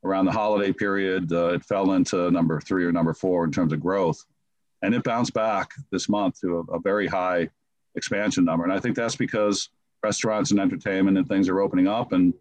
around 0.04 0.26
the 0.26 0.32
holiday 0.32 0.72
period, 0.74 1.32
uh, 1.32 1.54
it 1.54 1.64
fell 1.64 1.94
into 1.94 2.32
number 2.32 2.60
three 2.60 2.86
or 2.86 2.92
number 2.92 3.14
four 3.14 3.44
in 3.44 3.52
terms 3.52 3.74
of 3.74 3.80
growth. 3.80 4.26
And 4.82 4.96
it 4.96 5.04
bounced 5.04 5.34
back 5.34 5.72
this 5.92 6.10
month 6.10 6.42
to 6.42 6.66
a, 6.70 6.76
a 6.76 6.80
very 6.80 7.08
high 7.08 7.50
expansion 7.96 8.46
number. 8.46 8.64
And 8.64 8.74
I 8.74 8.80
think 8.80 8.96
that's 8.96 9.16
because 9.16 9.70
restaurants 10.04 10.52
and 10.52 10.60
entertainment 10.60 11.18
and 11.18 11.28
things 11.28 11.48
are 11.50 11.62
opening 11.62 11.88
up 11.88 12.14
and 12.14 12.34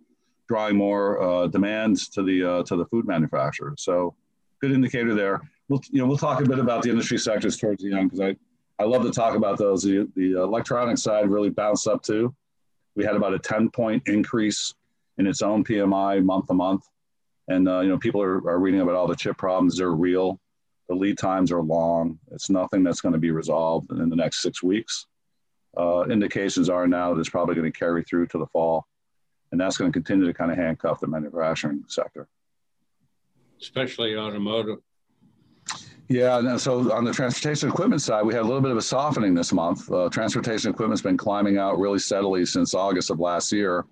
drawing 0.49 0.77
more 0.77 1.23
uh, 1.23 1.47
demand 1.47 1.99
to 2.13 2.23
the 2.23 2.45
uh, 2.45 2.63
to 2.65 2.77
the 2.77 2.87
food 2.87 3.07
manufacturers. 3.07 3.83
So 3.83 4.15
good 4.61 4.73
indicator 4.73 5.15
there. 5.15 5.41
We'll 5.69 5.81
you 5.91 6.01
know 6.01 6.07
we'll 6.07 6.17
talk 6.17 6.41
a 6.41 6.49
bit 6.49 6.59
about 6.59 6.83
the 6.83 6.91
industry 6.91 7.19
sectors 7.19 7.57
towards 7.57 7.85
the 7.85 7.93
end 7.93 8.11
because 8.11 8.21
I 8.21 8.83
I 8.83 8.87
love 8.87 9.03
to 9.03 9.13
talk 9.13 9.37
about 9.37 9.59
those. 9.59 9.83
The, 9.83 10.09
the 10.17 10.41
electronic 10.41 10.97
side 10.97 11.29
really 11.29 11.51
bounced 11.51 11.87
up 11.87 12.03
too. 12.03 12.35
We 12.97 13.05
had 13.05 13.15
about 13.15 13.35
a 13.35 13.39
10 13.39 13.71
point 13.71 14.03
increase 14.07 14.75
in 15.19 15.27
its 15.27 15.43
own 15.43 15.63
PMI 15.63 16.25
month 16.25 16.47
to 16.47 16.55
month. 16.55 16.89
And 17.51 17.69
uh, 17.69 17.81
you 17.81 17.89
know, 17.89 17.99
people 17.99 18.23
are, 18.23 18.37
are 18.49 18.61
reading 18.61 18.81
about 18.81 18.95
all 18.95 19.09
the 19.09 19.17
chip 19.17 19.37
problems. 19.37 19.77
They're 19.77 19.91
real. 19.91 20.41
The 20.89 20.95
lead 20.95 21.19
times 21.19 21.51
are 21.51 21.61
long. 21.61 22.19
It's 22.31 22.49
nothing 22.49 22.85
that's 22.85 23.01
going 23.01 23.13
to 23.13 23.19
be 23.19 23.33
resolved 23.33 23.91
in 23.91 24.09
the 24.09 24.17
next 24.17 24.41
six 24.41 24.63
weeks. 24.63 25.07
Uh, 25.77 26.05
indications 26.05 26.69
are 26.69 26.87
now 26.87 27.13
that 27.13 27.21
it's 27.21 27.29
probably 27.29 27.57
going 27.57 27.71
to 27.71 27.77
carry 27.77 28.05
through 28.05 28.29
to 28.29 28.39
the 28.39 28.47
fall, 28.47 28.87
and 29.51 29.61
that's 29.61 29.77
going 29.77 29.91
to 29.91 29.97
continue 29.97 30.27
to 30.27 30.35
kind 30.35 30.51
of 30.51 30.57
handcuff 30.57 31.01
the 31.01 31.07
manufacturing 31.09 31.83
sector, 31.89 32.29
especially 33.61 34.17
automotive. 34.17 34.79
Yeah, 36.09 36.39
and 36.39 36.61
so 36.61 36.93
on 36.93 37.05
the 37.05 37.13
transportation 37.13 37.69
equipment 37.69 38.03
side, 38.03 38.25
we 38.25 38.35
had 38.35 38.43
a 38.43 38.47
little 38.47 38.61
bit 38.61 38.73
of 38.73 38.77
a 38.77 38.83
softening 38.83 39.35
this 39.35 39.53
month. 39.53 39.91
Uh, 39.91 40.09
transportation 40.09 40.71
equipment's 40.71 41.03
been 41.03 41.17
climbing 41.17 41.57
out 41.59 41.79
really 41.79 42.01
steadily 42.01 42.45
since 42.47 42.75
August 42.75 43.11
of 43.11 43.21
last 43.21 43.53
year. 43.53 43.87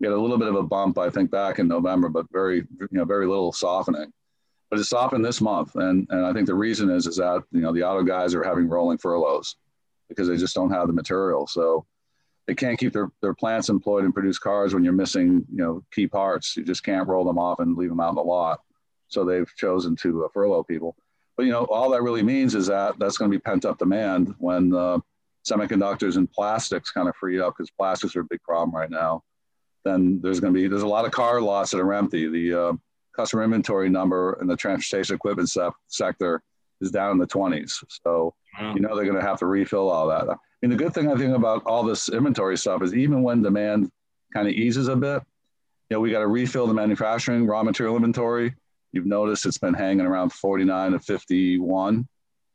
We 0.00 0.06
had 0.06 0.14
a 0.14 0.20
little 0.20 0.38
bit 0.38 0.48
of 0.48 0.54
a 0.54 0.62
bump, 0.62 0.98
I 0.98 1.10
think, 1.10 1.30
back 1.30 1.58
in 1.58 1.68
November, 1.68 2.08
but 2.08 2.26
very, 2.32 2.66
you 2.80 2.88
know, 2.90 3.04
very 3.04 3.26
little 3.26 3.52
softening. 3.52 4.12
But 4.70 4.78
it's 4.78 4.88
softened 4.88 5.24
this 5.24 5.40
month, 5.40 5.74
and 5.74 6.06
and 6.10 6.24
I 6.24 6.32
think 6.32 6.46
the 6.46 6.54
reason 6.54 6.90
is 6.90 7.06
is 7.06 7.16
that 7.16 7.42
you 7.50 7.60
know 7.60 7.72
the 7.72 7.82
auto 7.82 8.02
guys 8.02 8.34
are 8.34 8.44
having 8.44 8.68
rolling 8.68 8.98
furloughs 8.98 9.56
because 10.08 10.28
they 10.28 10.36
just 10.36 10.54
don't 10.54 10.70
have 10.70 10.86
the 10.86 10.92
material, 10.92 11.46
so 11.46 11.86
they 12.46 12.54
can't 12.54 12.78
keep 12.78 12.92
their, 12.92 13.10
their 13.20 13.34
plants 13.34 13.68
employed 13.68 14.04
and 14.04 14.14
produce 14.14 14.38
cars 14.38 14.72
when 14.72 14.84
you're 14.84 14.92
missing 14.92 15.44
you 15.50 15.58
know 15.58 15.84
key 15.92 16.06
parts. 16.06 16.56
You 16.56 16.64
just 16.64 16.84
can't 16.84 17.08
roll 17.08 17.24
them 17.24 17.38
off 17.38 17.58
and 17.58 17.76
leave 17.76 17.90
them 17.90 18.00
out 18.00 18.10
in 18.10 18.14
the 18.14 18.22
lot. 18.22 18.60
So 19.08 19.24
they've 19.24 19.52
chosen 19.56 19.96
to 19.96 20.24
uh, 20.24 20.28
furlough 20.32 20.62
people. 20.62 20.96
But 21.36 21.46
you 21.46 21.52
know, 21.52 21.64
all 21.64 21.90
that 21.90 22.02
really 22.02 22.22
means 22.22 22.54
is 22.54 22.68
that 22.68 22.98
that's 22.98 23.18
going 23.18 23.30
to 23.30 23.36
be 23.36 23.40
pent 23.40 23.64
up 23.64 23.78
demand 23.78 24.34
when 24.38 24.74
uh, 24.74 24.98
semiconductors 25.48 26.16
and 26.16 26.30
plastics 26.30 26.90
kind 26.90 27.08
of 27.08 27.16
free 27.16 27.40
up 27.40 27.54
because 27.56 27.70
plastics 27.70 28.14
are 28.14 28.20
a 28.20 28.24
big 28.24 28.42
problem 28.42 28.74
right 28.74 28.90
now. 28.90 29.22
Then 29.84 30.20
there's 30.22 30.40
going 30.40 30.52
to 30.52 30.60
be 30.60 30.68
there's 30.68 30.82
a 30.82 30.88
lot 30.88 31.04
of 31.04 31.12
car 31.12 31.40
lots 31.40 31.70
that 31.70 31.80
are 31.80 31.92
empty. 31.92 32.28
The 32.28 32.60
uh, 32.60 32.72
customer 33.16 33.44
inventory 33.44 33.88
number 33.88 34.38
in 34.40 34.46
the 34.46 34.56
transportation 34.56 35.14
equipment 35.14 35.48
se- 35.48 35.70
sector 35.88 36.42
is 36.80 36.90
down 36.90 37.12
in 37.12 37.18
the 37.18 37.26
20s. 37.26 37.84
So 38.04 38.34
wow. 38.58 38.74
you 38.74 38.80
know 38.80 38.94
they're 38.94 39.06
going 39.06 39.20
to 39.20 39.26
have 39.26 39.38
to 39.38 39.46
refill 39.46 39.88
all 39.88 40.08
that. 40.08 40.28
I 40.28 40.36
mean, 40.62 40.70
the 40.70 40.76
good 40.76 40.92
thing 40.92 41.10
I 41.10 41.16
think 41.16 41.34
about 41.34 41.62
all 41.64 41.82
this 41.82 42.08
inventory 42.08 42.58
stuff 42.58 42.82
is 42.82 42.94
even 42.94 43.22
when 43.22 43.42
demand 43.42 43.90
kind 44.34 44.46
of 44.46 44.54
eases 44.54 44.88
a 44.88 44.96
bit, 44.96 45.22
you 45.88 45.96
know, 45.96 46.00
we 46.00 46.10
got 46.10 46.20
to 46.20 46.26
refill 46.26 46.66
the 46.66 46.74
manufacturing 46.74 47.46
raw 47.46 47.62
material 47.62 47.96
inventory 47.96 48.54
You've 48.92 49.06
noticed 49.06 49.46
it's 49.46 49.58
been 49.58 49.74
hanging 49.74 50.06
around 50.06 50.32
49 50.32 50.92
to 50.92 50.98
51. 50.98 52.08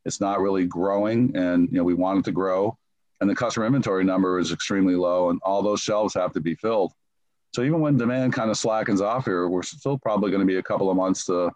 It's 0.06 0.22
not 0.22 0.42
really 0.42 0.66
growing, 0.66 1.36
and 1.36 1.70
you 1.72 1.78
know 1.78 1.84
we 1.84 1.94
want 1.94 2.20
it 2.20 2.26
to 2.26 2.32
grow. 2.32 2.78
And 3.22 3.30
the 3.30 3.36
customer 3.36 3.66
inventory 3.66 4.04
number 4.04 4.38
is 4.40 4.52
extremely 4.52 4.96
low, 4.96 5.30
and 5.30 5.40
all 5.44 5.62
those 5.62 5.80
shelves 5.80 6.14
have 6.16 6.34
to 6.34 6.42
be 6.42 6.56
filled. 6.56 6.94
So 7.56 7.64
even 7.64 7.80
when 7.80 7.96
demand 7.96 8.34
kind 8.34 8.52
of 8.52 8.58
slackens 8.58 9.00
off 9.00 9.24
here, 9.24 9.48
we're 9.48 9.64
still 9.64 9.98
probably 9.98 10.30
going 10.30 10.42
to 10.42 10.46
be 10.46 10.58
a 10.58 10.64
couple 10.64 10.90
of 10.90 10.98
months 10.98 11.24
to 11.28 11.50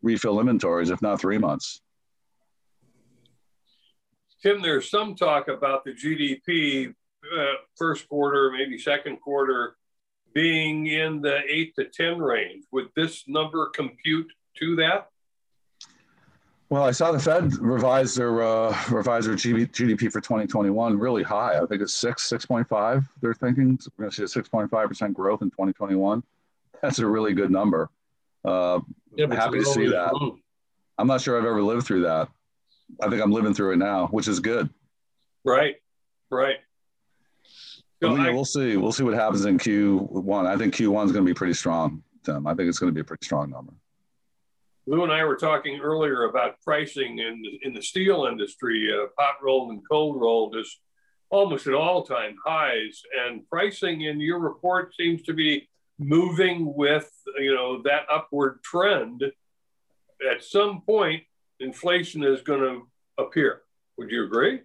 refill 0.00 0.40
inventories, 0.40 0.88
if 0.88 1.02
not 1.02 1.20
three 1.20 1.36
months. 1.36 1.82
Tim, 4.42 4.62
there's 4.62 4.88
some 4.88 5.14
talk 5.14 5.48
about 5.48 5.84
the 5.84 5.90
GDP 5.90 6.94
uh, 7.36 7.44
first 7.76 8.08
quarter, 8.08 8.50
maybe 8.50 8.78
second 8.78 9.18
quarter 9.20 9.76
being 10.32 10.86
in 10.86 11.20
the 11.20 11.40
eight 11.46 11.74
to 11.74 11.84
10 11.84 12.18
range. 12.18 12.64
Would 12.72 12.88
this 12.96 13.24
number 13.28 13.68
compute 13.74 14.32
to 14.56 14.76
that? 14.76 15.08
Well, 16.72 16.84
I 16.84 16.90
saw 16.90 17.12
the 17.12 17.18
Fed 17.18 17.52
revise 17.58 18.14
their 18.14 18.42
uh, 18.42 18.74
revise 18.90 19.26
their 19.26 19.34
GDP 19.34 20.10
for 20.10 20.22
2021 20.22 20.98
really 20.98 21.22
high. 21.22 21.58
I 21.58 21.66
think 21.66 21.82
it's 21.82 21.92
six, 21.92 22.26
6.5. 22.30 23.06
They're 23.20 23.34
thinking 23.34 23.78
so 23.78 23.90
we're 23.98 24.04
going 24.04 24.10
to 24.10 24.28
see 24.28 24.40
a 24.40 24.42
6.5 24.42 24.88
percent 24.88 25.12
growth 25.12 25.42
in 25.42 25.50
2021. 25.50 26.22
That's 26.80 26.98
a 26.98 27.06
really 27.06 27.34
good 27.34 27.50
number. 27.50 27.90
Uh, 28.42 28.80
yeah, 29.14 29.26
happy 29.34 29.58
to 29.58 29.66
see 29.66 29.86
that. 29.88 30.12
Wrong. 30.12 30.40
I'm 30.96 31.06
not 31.06 31.20
sure 31.20 31.36
I've 31.36 31.44
ever 31.44 31.62
lived 31.62 31.86
through 31.86 32.04
that. 32.04 32.28
I 33.02 33.10
think 33.10 33.20
I'm 33.20 33.32
living 33.32 33.52
through 33.52 33.72
it 33.72 33.76
now, 33.76 34.06
which 34.06 34.26
is 34.26 34.40
good. 34.40 34.70
Right, 35.44 35.74
right. 36.30 36.56
So 38.02 38.14
we, 38.14 38.32
will 38.32 38.46
see. 38.46 38.78
We'll 38.78 38.92
see 38.92 39.04
what 39.04 39.12
happens 39.12 39.44
in 39.44 39.58
Q1. 39.58 40.46
I 40.46 40.56
think 40.56 40.74
Q1 40.74 41.04
is 41.04 41.12
going 41.12 41.26
to 41.26 41.30
be 41.30 41.34
pretty 41.34 41.52
strong, 41.52 42.02
Tim. 42.24 42.46
I 42.46 42.54
think 42.54 42.70
it's 42.70 42.78
going 42.78 42.88
to 42.88 42.94
be 42.94 43.02
a 43.02 43.04
pretty 43.04 43.26
strong 43.26 43.50
number. 43.50 43.74
Lew 44.86 45.04
and 45.04 45.12
I 45.12 45.24
were 45.24 45.36
talking 45.36 45.80
earlier 45.80 46.24
about 46.24 46.60
pricing 46.62 47.18
in 47.18 47.42
in 47.62 47.72
the 47.72 47.82
steel 47.82 48.26
industry. 48.26 48.90
Uh, 48.92 49.06
hot 49.18 49.36
rolled 49.42 49.70
and 49.70 49.82
cold 49.88 50.20
rolled 50.20 50.56
is 50.56 50.80
almost 51.30 51.66
at 51.66 51.74
all 51.74 52.02
time 52.02 52.36
highs, 52.44 53.00
and 53.24 53.48
pricing 53.48 54.02
in 54.02 54.20
your 54.20 54.40
report 54.40 54.94
seems 54.94 55.22
to 55.22 55.34
be 55.34 55.68
moving 55.98 56.74
with 56.74 57.10
you 57.38 57.54
know 57.54 57.80
that 57.82 58.06
upward 58.10 58.60
trend. 58.64 59.22
At 60.28 60.42
some 60.42 60.82
point, 60.82 61.22
inflation 61.60 62.22
is 62.24 62.42
going 62.42 62.60
to 62.60 63.22
appear. 63.22 63.62
Would 63.98 64.10
you 64.10 64.24
agree? 64.24 64.60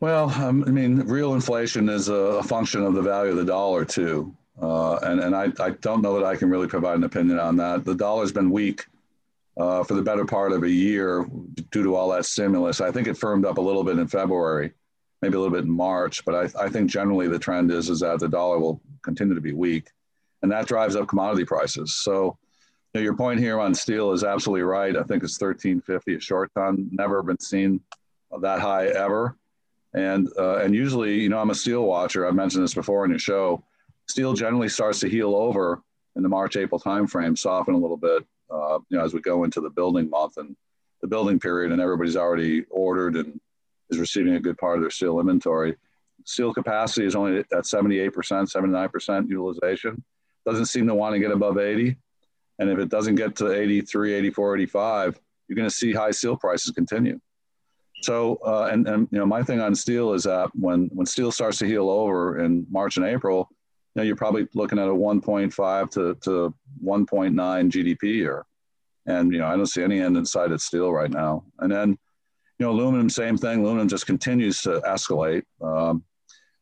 Well, 0.00 0.28
um, 0.30 0.64
I 0.66 0.70
mean, 0.70 1.00
real 1.00 1.34
inflation 1.34 1.88
is 1.88 2.08
a, 2.08 2.42
function 2.42 2.82
of 2.82 2.94
the 2.94 3.02
value 3.02 3.30
of 3.30 3.36
the 3.36 3.44
dollar 3.44 3.86
too, 3.86 4.36
uh, 4.60 4.96
and 4.96 5.20
and 5.20 5.34
I, 5.34 5.50
I 5.58 5.70
don't 5.70 6.02
know 6.02 6.18
that 6.18 6.26
I 6.26 6.36
can 6.36 6.50
really 6.50 6.68
provide 6.68 6.98
an 6.98 7.04
opinion 7.04 7.38
on 7.38 7.56
that. 7.56 7.86
The 7.86 7.94
dollar's 7.94 8.30
been 8.30 8.50
weak 8.50 8.84
uh, 9.56 9.84
for 9.84 9.94
the 9.94 10.02
better 10.02 10.24
part 10.24 10.52
of 10.52 10.62
a 10.62 10.70
year 10.70 11.26
due 11.70 11.82
to 11.82 11.94
all 11.94 12.10
that 12.10 12.26
stimulus. 12.26 12.80
I 12.80 12.90
think 12.90 13.06
it 13.06 13.16
firmed 13.16 13.44
up 13.44 13.58
a 13.58 13.60
little 13.60 13.84
bit 13.84 13.98
in 13.98 14.06
February, 14.08 14.72
maybe 15.22 15.36
a 15.36 15.40
little 15.40 15.54
bit 15.54 15.64
in 15.64 15.70
March, 15.70 16.24
but 16.24 16.34
I, 16.34 16.64
I 16.64 16.68
think 16.68 16.90
generally 16.90 17.28
the 17.28 17.38
trend 17.38 17.70
is 17.70 17.88
is 17.88 18.00
that 18.00 18.20
the 18.20 18.28
dollar 18.28 18.58
will 18.58 18.80
continue 19.02 19.34
to 19.34 19.40
be 19.40 19.52
weak, 19.52 19.88
and 20.42 20.50
that 20.50 20.66
drives 20.66 20.96
up 20.96 21.08
commodity 21.08 21.44
prices. 21.44 21.94
So. 21.94 22.38
You 22.92 23.00
know, 23.00 23.06
your 23.06 23.16
point 23.16 23.40
here 23.40 23.58
on 23.58 23.74
steel 23.74 24.12
is 24.12 24.22
absolutely 24.22 24.62
right. 24.62 24.94
I 24.94 25.02
think 25.02 25.24
it's 25.24 25.40
1350 25.40 26.14
a 26.14 26.20
short 26.20 26.52
ton. 26.54 26.88
Never 26.92 27.24
been 27.24 27.40
seen 27.40 27.80
that 28.40 28.60
high 28.60 28.86
ever. 28.86 29.36
And 29.94 30.28
uh, 30.38 30.58
and 30.58 30.74
usually, 30.74 31.20
you 31.20 31.28
know, 31.28 31.38
I'm 31.38 31.50
a 31.50 31.54
steel 31.54 31.84
watcher. 31.84 32.26
I've 32.26 32.34
mentioned 32.34 32.64
this 32.64 32.74
before 32.74 33.04
in 33.04 33.10
your 33.10 33.18
show. 33.18 33.64
Steel 34.06 34.34
generally 34.34 34.68
starts 34.68 35.00
to 35.00 35.08
heal 35.08 35.34
over 35.34 35.82
in 36.16 36.22
the 36.22 36.28
March 36.28 36.56
April 36.56 36.80
timeframe, 36.80 37.38
soften 37.38 37.74
a 37.74 37.78
little 37.78 37.96
bit, 37.96 38.24
uh, 38.54 38.78
you 38.88 38.98
know, 38.98 39.04
as 39.04 39.12
we 39.14 39.20
go 39.20 39.44
into 39.44 39.60
the 39.60 39.70
building 39.70 40.08
month 40.08 40.36
and 40.36 40.56
the 41.00 41.08
building 41.08 41.38
period, 41.40 41.72
and 41.72 41.80
everybody's 41.80 42.16
already 42.16 42.64
ordered 42.70 43.16
and 43.16 43.40
is 43.90 43.98
receiving 43.98 44.34
a 44.34 44.40
good 44.40 44.56
part 44.58 44.76
of 44.76 44.82
their 44.82 44.90
steel 44.90 45.20
inventory. 45.20 45.76
Steel 46.24 46.54
capacity 46.54 47.06
is 47.06 47.14
only 47.14 47.38
at 47.38 47.50
78%, 47.50 48.10
79% 48.12 49.28
utilization. 49.28 50.02
Doesn't 50.46 50.66
seem 50.66 50.86
to 50.86 50.94
want 50.94 51.14
to 51.14 51.18
get 51.18 51.30
above 51.30 51.58
80. 51.58 51.96
And 52.58 52.70
if 52.70 52.78
it 52.78 52.88
doesn't 52.88 53.16
get 53.16 53.36
to 53.36 53.52
83, 53.52 54.14
84, 54.14 54.56
85, 54.56 55.20
you're 55.48 55.56
going 55.56 55.68
to 55.68 55.74
see 55.74 55.92
high 55.92 56.12
steel 56.12 56.36
prices 56.36 56.70
continue. 56.70 57.20
So, 58.02 58.38
uh, 58.44 58.68
and, 58.70 58.86
and, 58.88 59.08
you 59.10 59.18
know, 59.18 59.26
my 59.26 59.42
thing 59.42 59.60
on 59.60 59.74
steel 59.74 60.12
is 60.12 60.24
that 60.24 60.50
when, 60.54 60.90
when 60.92 61.06
steel 61.06 61.32
starts 61.32 61.58
to 61.58 61.66
heal 61.66 61.90
over 61.90 62.38
in 62.38 62.66
March 62.70 62.96
and 62.96 63.06
April, 63.06 63.48
know, 63.96 64.02
you're 64.02 64.16
probably 64.16 64.46
looking 64.54 64.78
at 64.78 64.88
a 64.88 64.92
1.5 64.92 65.90
to, 65.90 66.14
to 66.22 66.54
1.9 66.84 67.34
GDP 67.34 68.02
year. 68.02 68.44
And, 69.06 69.32
you 69.32 69.38
know, 69.38 69.46
I 69.46 69.56
don't 69.56 69.66
see 69.66 69.82
any 69.82 70.00
end 70.00 70.16
in 70.16 70.24
sight 70.24 70.52
at 70.52 70.60
steel 70.60 70.92
right 70.92 71.10
now. 71.10 71.44
And 71.58 71.70
then, 71.70 71.90
you 72.58 72.66
know, 72.66 72.70
aluminum, 72.70 73.10
same 73.10 73.36
thing. 73.36 73.60
Aluminum 73.60 73.88
just 73.88 74.06
continues 74.06 74.62
to 74.62 74.80
escalate. 74.80 75.42
Um, 75.60 76.04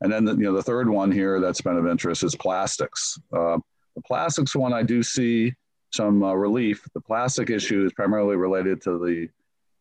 and 0.00 0.12
then, 0.12 0.24
the, 0.24 0.32
you 0.32 0.42
know, 0.42 0.52
the 0.52 0.62
third 0.62 0.88
one 0.88 1.12
here 1.12 1.40
that's 1.40 1.60
been 1.60 1.76
of 1.76 1.86
interest 1.86 2.24
is 2.24 2.34
plastics. 2.34 3.18
Uh, 3.32 3.58
the 3.94 4.02
plastics 4.02 4.56
one, 4.56 4.72
I 4.72 4.82
do 4.82 5.02
see 5.02 5.54
some 5.92 6.22
uh, 6.22 6.32
relief. 6.34 6.86
The 6.94 7.00
plastic 7.00 7.50
issue 7.50 7.84
is 7.84 7.92
primarily 7.92 8.36
related 8.36 8.82
to 8.82 8.98
the 8.98 9.28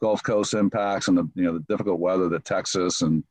Gulf 0.01 0.23
Coast 0.23 0.53
impacts 0.53 1.07
and 1.07 1.17
the 1.17 1.29
you 1.35 1.43
know 1.43 1.53
the 1.53 1.65
difficult 1.69 1.99
weather 1.99 2.27
that 2.29 2.43
Texas 2.43 3.01
and 3.01 3.23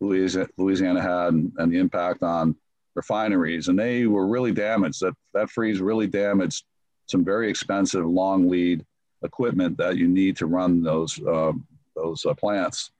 Louisiana 0.00 1.00
had 1.00 1.32
and, 1.32 1.52
and, 1.58 1.72
the 1.72 1.78
impact 1.78 2.22
on 2.22 2.56
refineries 2.94 3.68
and 3.68 3.78
they 3.78 4.06
were 4.06 4.26
really 4.26 4.52
damaged 4.52 5.00
that 5.00 5.14
that 5.34 5.50
freeze 5.50 5.80
really 5.80 6.06
damaged 6.06 6.64
some 7.06 7.24
very 7.24 7.48
expensive 7.48 8.04
long 8.04 8.48
lead 8.48 8.84
equipment 9.22 9.76
that 9.76 9.96
you 9.96 10.08
need 10.08 10.36
to 10.36 10.46
run 10.46 10.82
those 10.82 11.20
uh, 11.26 11.52
those 11.94 12.24
uh, 12.26 12.34
plants 12.34 12.90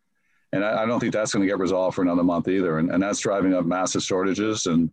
and 0.52 0.64
I, 0.64 0.82
I, 0.82 0.86
don't 0.86 0.98
think 0.98 1.12
that's 1.12 1.32
going 1.32 1.46
to 1.46 1.50
get 1.50 1.58
resolved 1.58 1.94
for 1.96 2.02
another 2.02 2.22
month 2.22 2.48
either 2.48 2.78
and, 2.78 2.90
and 2.90 3.02
that's 3.02 3.20
driving 3.20 3.54
up 3.54 3.64
massive 3.64 4.02
shortages 4.02 4.66
and 4.66 4.90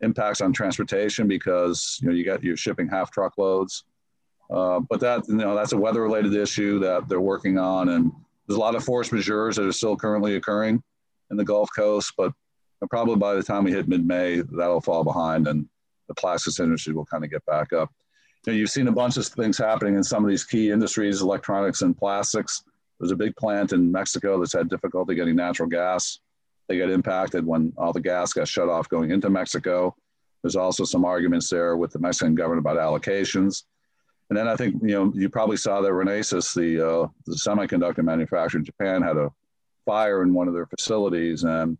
impacts 0.00 0.40
on 0.40 0.52
transportation 0.52 1.26
because 1.26 1.98
you 2.00 2.08
know 2.08 2.14
you 2.14 2.24
got 2.24 2.42
you're 2.42 2.56
shipping 2.56 2.88
half 2.88 3.10
truckloads 3.10 3.84
uh, 4.50 4.80
but 4.80 5.00
that 5.00 5.26
you 5.28 5.34
know 5.34 5.54
that's 5.54 5.72
a 5.72 5.76
weather 5.76 6.02
related 6.02 6.34
issue 6.34 6.78
that 6.78 7.08
they're 7.08 7.20
working 7.20 7.58
on, 7.58 7.88
and 7.90 8.12
there's 8.46 8.56
a 8.56 8.60
lot 8.60 8.74
of 8.74 8.84
force 8.84 9.10
majeures 9.10 9.56
that 9.56 9.66
are 9.66 9.72
still 9.72 9.96
currently 9.96 10.36
occurring 10.36 10.82
in 11.30 11.36
the 11.36 11.44
Gulf 11.44 11.68
Coast. 11.74 12.12
But 12.16 12.32
probably 12.90 13.16
by 13.16 13.34
the 13.34 13.42
time 13.42 13.64
we 13.64 13.72
hit 13.72 13.88
mid 13.88 14.06
May, 14.06 14.40
that'll 14.40 14.80
fall 14.80 15.04
behind, 15.04 15.48
and 15.48 15.66
the 16.08 16.14
plastics 16.14 16.60
industry 16.60 16.94
will 16.94 17.06
kind 17.06 17.24
of 17.24 17.30
get 17.30 17.44
back 17.46 17.72
up. 17.72 17.90
You 18.46 18.52
know, 18.52 18.58
you've 18.58 18.70
seen 18.70 18.88
a 18.88 18.92
bunch 18.92 19.16
of 19.16 19.26
things 19.26 19.58
happening 19.58 19.96
in 19.96 20.04
some 20.04 20.24
of 20.24 20.30
these 20.30 20.44
key 20.44 20.70
industries, 20.70 21.20
electronics 21.20 21.82
and 21.82 21.96
plastics. 21.96 22.62
There's 23.00 23.10
a 23.12 23.16
big 23.16 23.34
plant 23.36 23.72
in 23.72 23.90
Mexico 23.90 24.38
that's 24.38 24.52
had 24.52 24.68
difficulty 24.68 25.14
getting 25.14 25.36
natural 25.36 25.68
gas. 25.68 26.20
They 26.68 26.78
got 26.78 26.90
impacted 26.90 27.46
when 27.46 27.72
all 27.76 27.92
the 27.92 28.00
gas 28.00 28.32
got 28.32 28.48
shut 28.48 28.68
off 28.68 28.88
going 28.88 29.10
into 29.10 29.30
Mexico. 29.30 29.94
There's 30.42 30.56
also 30.56 30.84
some 30.84 31.04
arguments 31.04 31.50
there 31.50 31.76
with 31.76 31.92
the 31.92 31.98
Mexican 31.98 32.34
government 32.34 32.60
about 32.60 32.76
allocations 32.76 33.64
And 34.28 34.36
then 34.36 34.48
I 34.48 34.56
think 34.56 34.76
you 34.82 34.94
know 34.94 35.12
you 35.14 35.28
probably 35.28 35.56
saw 35.56 35.80
that 35.80 35.90
Renesas, 35.90 36.54
the 36.54 36.86
uh, 36.86 37.08
the 37.26 37.34
semiconductor 37.36 38.04
manufacturer 38.04 38.58
in 38.58 38.64
Japan, 38.64 39.02
had 39.02 39.16
a 39.16 39.30
fire 39.84 40.22
in 40.22 40.34
one 40.34 40.48
of 40.48 40.54
their 40.54 40.66
facilities, 40.66 41.44
and 41.44 41.78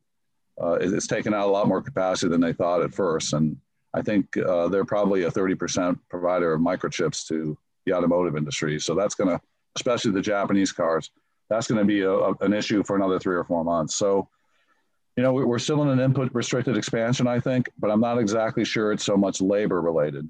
uh, 0.61 0.79
it's 0.81 1.07
taken 1.07 1.35
out 1.35 1.49
a 1.49 1.51
lot 1.51 1.69
more 1.69 1.83
capacity 1.83 2.31
than 2.31 2.41
they 2.41 2.53
thought 2.53 2.83
at 2.83 2.95
first. 2.95 3.33
And 3.33 3.57
I 3.95 4.03
think 4.03 4.37
uh, 4.37 4.69
they're 4.69 4.85
probably 4.85 5.25
a 5.25 5.31
30% 5.31 5.99
provider 6.09 6.53
of 6.53 6.61
microchips 6.61 7.27
to 7.29 7.57
the 7.85 7.93
automotive 7.93 8.37
industry. 8.37 8.79
So 8.81 8.95
that's 8.95 9.15
going 9.15 9.31
to, 9.31 9.41
especially 9.77 10.13
the 10.13 10.23
Japanese 10.23 10.73
cars, 10.73 11.11
that's 11.49 11.67
going 11.67 11.79
to 11.79 11.85
be 11.85 12.01
a, 12.03 12.11
a, 12.11 12.35
an 12.41 12.53
issue 12.53 12.83
for 12.83 12.97
another 12.97 13.19
three 13.19 13.37
or 13.37 13.45
four 13.45 13.65
months. 13.65 13.97
So, 13.97 14.29
you 15.17 15.23
know, 15.23 15.33
we're 15.33 15.59
still 15.59 15.83
in 15.83 15.89
an 15.89 16.01
input 16.01 16.31
restricted 16.35 16.77
expansion, 16.77 17.27
I 17.27 17.41
think, 17.41 17.71
but 17.79 17.91
I'm 17.91 18.01
not 18.01 18.19
exactly 18.19 18.65
sure 18.65 18.93
it's 18.93 19.05
so 19.05 19.17
much 19.17 19.41
labor 19.41 19.81
related. 19.81 20.29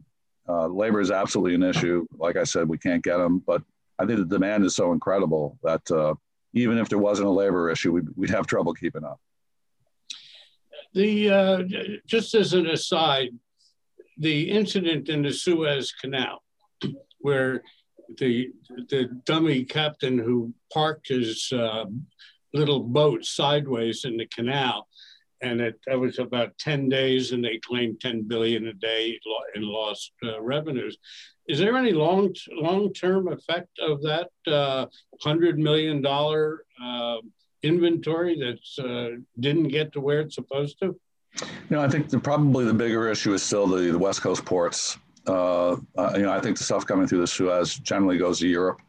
Uh, 0.49 0.69
labor 0.69 1.01
is 1.01 1.11
absolutely 1.11 1.55
an 1.55 1.65
issue. 1.65 2.07
Like 2.17 2.37
I 2.37 2.45
said, 2.45 2.69
we 2.69 2.79
can't 2.79 3.03
get 3.03 3.17
them, 3.17 3.43
but 3.45 3.63
I 3.99 4.07
think 4.07 4.19
the 4.19 4.27
demand 4.27 4.65
is 4.65 4.77
so 4.77 4.93
incredible 4.93 5.59
that 5.65 5.91
uh, 5.91 6.15
even 6.53 6.79
if 6.79 6.89
there 6.89 6.99
wasn't 6.99 7.27
a 7.27 7.33
labor 7.33 7.71
issue, 7.71 7.93
we'd, 7.93 8.09
we'd 8.15 8.31
have 8.31 8.47
trouble 8.47 8.75
keeping 8.75 9.03
up. 9.03 9.21
The 10.97 11.31
uh, 11.31 11.63
just 12.07 12.35
as 12.35 12.55
an 12.55 12.69
aside, 12.69 13.29
the 14.17 14.51
incident 14.51 15.11
in 15.11 15.21
the 15.21 15.31
Suez 15.31 15.93
Canal, 15.93 16.43
where 17.19 17.63
the 18.17 18.49
the 18.89 19.11
dummy 19.27 19.65
captain 19.65 20.17
who 20.17 20.55
parked 20.73 21.09
his 21.09 21.53
uh, 21.53 21.85
little 22.55 22.81
boat 22.81 23.27
sideways 23.27 24.07
in 24.07 24.17
the 24.17 24.25
canal, 24.35 24.89
and 25.43 25.61
it 25.61 25.79
that 25.87 26.01
was 26.01 26.19
about 26.19 26.57
ten 26.57 26.89
days, 26.89 27.33
and 27.33 27.45
they 27.45 27.59
claimed 27.59 28.01
ten 28.01 28.23
billion 28.23 28.67
a 28.69 28.73
day 28.73 29.21
in 29.55 29.63
lost 29.65 30.13
uh, 30.25 30.41
revenues. 30.41 30.97
Is 31.47 31.59
there 31.59 31.77
any 31.77 31.93
long 31.93 32.35
long 32.53 32.91
term 32.95 33.29
effect 33.29 33.79
of 33.81 34.01
that 34.01 34.31
uh, 34.47 34.87
hundred 35.21 35.59
million 35.59 36.01
dollar 36.01 36.65
uh, 36.83 37.19
inventory 37.63 38.39
that 38.39 38.85
uh, 38.85 39.21
didn't 39.41 39.69
get 39.69 39.93
to 39.93 40.01
where 40.01 40.21
it's 40.21 40.35
supposed 40.35 40.79
to? 40.81 40.99
You 41.41 41.47
know, 41.71 41.83
I 41.83 41.89
think 41.89 42.09
the, 42.09 42.19
probably 42.19 42.65
the 42.65 42.75
bigger 42.75 43.11
issue 43.11 43.35
is 43.35 43.43
still 43.43 43.67
the, 43.67 43.91
the 43.91 43.99
West 43.99 44.23
Coast 44.23 44.45
ports. 44.45 44.99
Uh, 45.27 45.73
uh, 45.99 46.13
you 46.15 46.23
know, 46.23 46.33
I 46.33 46.41
think 46.41 46.57
the 46.57 46.65
stuff 46.65 46.87
coming 46.87 47.07
through 47.07 47.21
the 47.21 47.27
Suez 47.27 47.75
generally 47.75 48.17
goes 48.17 48.39
to 48.41 48.49
Europe. 48.49 48.81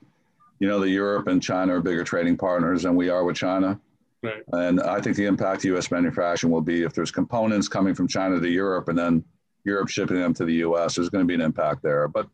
You 0.59 0.67
know, 0.67 0.79
the 0.79 0.89
Europe 0.89 1.27
and 1.27 1.41
China 1.41 1.75
are 1.75 1.81
bigger 1.81 2.03
trading 2.03 2.37
partners 2.37 2.83
than 2.83 2.95
we 2.95 3.09
are 3.09 3.23
with 3.23 3.35
China. 3.35 3.79
Right. 4.23 4.43
And 4.53 4.81
I 4.81 4.99
think 5.01 5.15
the 5.15 5.25
impact 5.25 5.61
to 5.61 5.67
U.S. 5.69 5.91
manufacturing 5.91 6.51
will 6.51 6.61
be 6.61 6.83
if 6.83 6.93
there's 6.93 7.11
components 7.11 7.67
coming 7.67 7.93
from 7.93 8.07
China 8.07 8.39
to 8.39 8.49
Europe 8.49 8.89
and 8.89 8.97
then 8.97 9.23
Europe 9.63 9.89
shipping 9.89 10.17
them 10.17 10.33
to 10.35 10.45
the 10.45 10.53
U.S. 10.55 10.95
There's 10.95 11.09
going 11.09 11.23
to 11.23 11.27
be 11.27 11.35
an 11.35 11.41
impact 11.41 11.83
there. 11.83 12.07
But 12.07 12.27